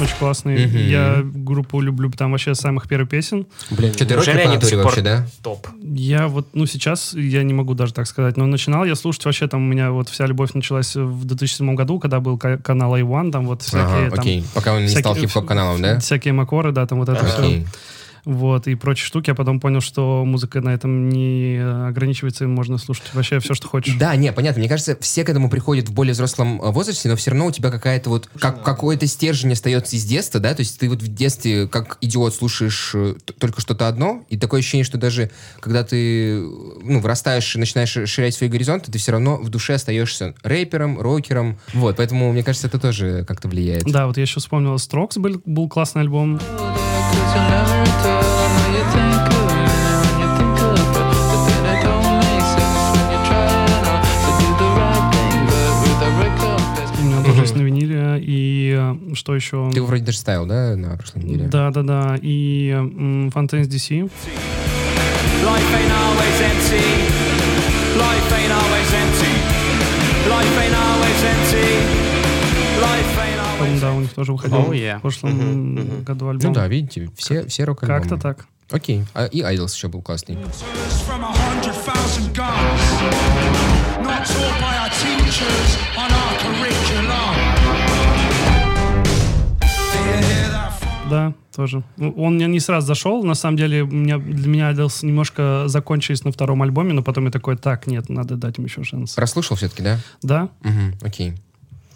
[0.00, 0.66] Очень классный.
[0.66, 0.76] Мгм.
[0.78, 3.46] Я группу люблю там вообще с самых первых песен.
[3.70, 5.26] Блин, Что, ты рокер по они пор вообще, да?
[5.44, 5.68] Топ.
[5.80, 9.46] Я вот, ну, сейчас я не могу даже так сказать, но начинал я слушать вообще
[9.46, 13.30] там, у меня вот вся любовь началась в 2007 году, когда был ка- канал A1,
[13.30, 14.18] там вот всякие Ага, там...
[14.20, 14.44] окей.
[14.54, 16.00] Пока он не стал всякие- хип-хоп каналом, да?
[16.00, 17.64] Всякие макоры, да, там вот это все.
[18.24, 19.30] Вот, и прочие штуки.
[19.30, 23.68] Я потом понял, что музыка на этом не ограничивается, и можно слушать вообще все, что
[23.68, 23.96] хочешь.
[23.96, 24.60] Да, не, понятно.
[24.60, 27.50] Мне кажется, все к этому приходят в более взрослом э, возрасте, но все равно у
[27.50, 30.54] тебя какая-то вот как, какой-то стержень остается из детства, да?
[30.54, 34.60] То есть ты вот в детстве как идиот слушаешь э, только что-то одно, и такое
[34.60, 36.40] ощущение, что даже когда ты э,
[36.82, 41.58] ну, вырастаешь и начинаешь расширять свои горизонты, ты все равно в душе остаешься рэпером, рокером.
[41.74, 43.84] Вот, поэтому, мне кажется, это тоже как-то влияет.
[43.84, 46.36] Да, вот я еще вспомнил Strokes был, был классный альбом.
[46.36, 48.11] У
[57.42, 58.18] тоже есть на виниле.
[58.20, 59.68] И э, что еще?
[59.72, 61.48] Ты его вроде даже ставил, да, на прошлой неделе?
[61.48, 62.18] Да, да, да.
[62.20, 64.02] И м, Fontaine's DC.
[64.02, 66.84] Life ain't always empty.
[67.98, 69.34] Life ain't always empty.
[70.28, 71.68] Life ain't always empty.
[72.80, 73.32] Life ain't
[73.80, 74.98] да, у них тоже выходил Oh, yeah.
[74.98, 76.48] в прошлом году альбом.
[76.48, 78.46] Ну да, видите, все, все рок Как-то так.
[78.70, 79.04] Окей.
[79.14, 80.36] А, и Idols еще был классный.
[80.36, 80.48] Not
[84.26, 86.91] taught by our teachers on our curriculum.
[91.10, 91.82] Да, тоже.
[91.96, 93.22] Ну, Он мне не сразу зашел.
[93.22, 97.26] На самом деле, у меня, для меня Idols немножко закончились на втором альбоме, но потом
[97.26, 99.14] я такой, так, нет, надо дать им еще шанс.
[99.14, 99.98] Прослушал все-таки, да?
[100.22, 100.48] Да.
[100.64, 101.34] Угу, окей.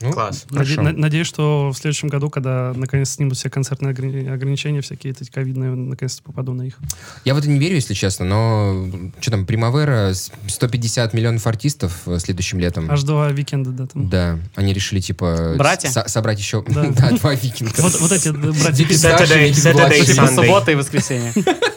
[0.01, 0.45] Ну, Класс.
[0.51, 0.83] Хорошо.
[0.83, 5.31] на- надеюсь, что в следующем году, когда наконец снимут все концертные ограни- ограничения, всякие эти
[5.31, 6.79] ковидные, наконец-то попаду на их.
[7.25, 8.89] Я в это не верю, если честно, но
[9.21, 12.91] что там, Примавера, с- 150 миллионов артистов э, следующим летом.
[12.91, 14.09] Аж два викенда, да, там.
[14.11, 15.89] Да, они решили, типа, Братья?
[15.89, 16.85] со- собрать еще Да.
[16.97, 17.73] да, два викинга.
[17.79, 20.15] Вот, вот эти да, братья Дикий Пи- Старший, Saturday- Никит Saturday Младший.
[20.15, 20.47] Sunday.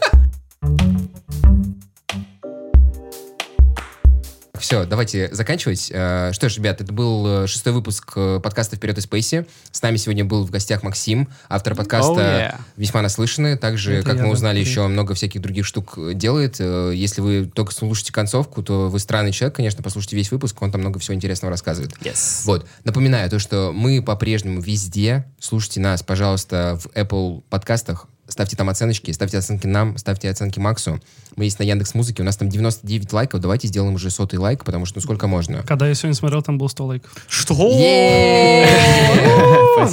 [4.59, 5.89] Все, давайте заканчивать.
[5.93, 9.45] Э, Что ж, ребят, это был э, шестой выпуск э, подкаста «Вперед из Спейси».
[9.71, 12.61] С нами сегодня был в гостях Максим, автор подкаста Oh, yeah.
[12.75, 13.57] «Весьма наслышаны».
[13.57, 16.59] Также, Это как мы узнали, еще много всяких других штук делает.
[16.59, 20.81] Если вы только слушаете концовку, то вы странный человек, конечно, послушайте весь выпуск, он там
[20.81, 21.93] много всего интересного рассказывает.
[22.01, 22.41] Yes.
[22.45, 22.67] Вот.
[22.83, 25.25] Напоминаю то, что мы по-прежнему везде.
[25.39, 28.07] Слушайте нас, пожалуйста, в Apple подкастах.
[28.29, 31.01] Ставьте там оценочки, ставьте оценки нам, ставьте оценки Максу.
[31.35, 33.41] Мы есть на Яндекс Музыке, у нас там 99 лайков.
[33.41, 35.63] Давайте сделаем уже сотый лайк, потому что ну сколько можно.
[35.63, 37.11] Когда я сегодня смотрел, там был 100 лайков.
[37.27, 37.53] Что?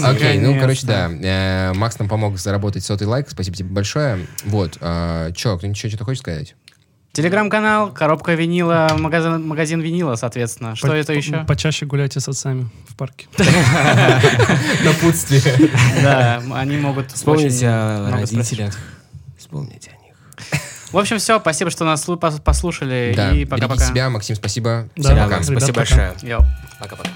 [0.05, 1.11] Окей, ну, короче, да.
[1.11, 3.29] Э, Макс нам помог заработать сотый лайк.
[3.31, 4.27] Спасибо тебе большое.
[4.45, 4.79] Вот.
[4.81, 6.55] а, Че, кто-нибудь что-то хочет сказать?
[7.17, 10.77] Телеграм-канал, коробка винила, магазин, магазин винила, соответственно.
[10.77, 11.45] Что По- это еще?
[11.45, 13.27] Почаще гуляйте с отцами в парке.
[14.85, 15.71] Напутствие.
[16.03, 18.77] Да, они могут Вспомните о родителях.
[19.39, 20.15] Вспомните о них.
[20.93, 21.41] В общем, все.
[21.41, 23.15] Спасибо, что нас слу- пос- послушали.
[23.17, 23.87] Да, И пока-пока.
[23.87, 24.11] себя.
[24.11, 24.89] Максим, спасибо.
[24.97, 25.43] Да, Всем пока.
[25.43, 26.13] Спасибо большое.
[26.79, 27.11] Пока-пока.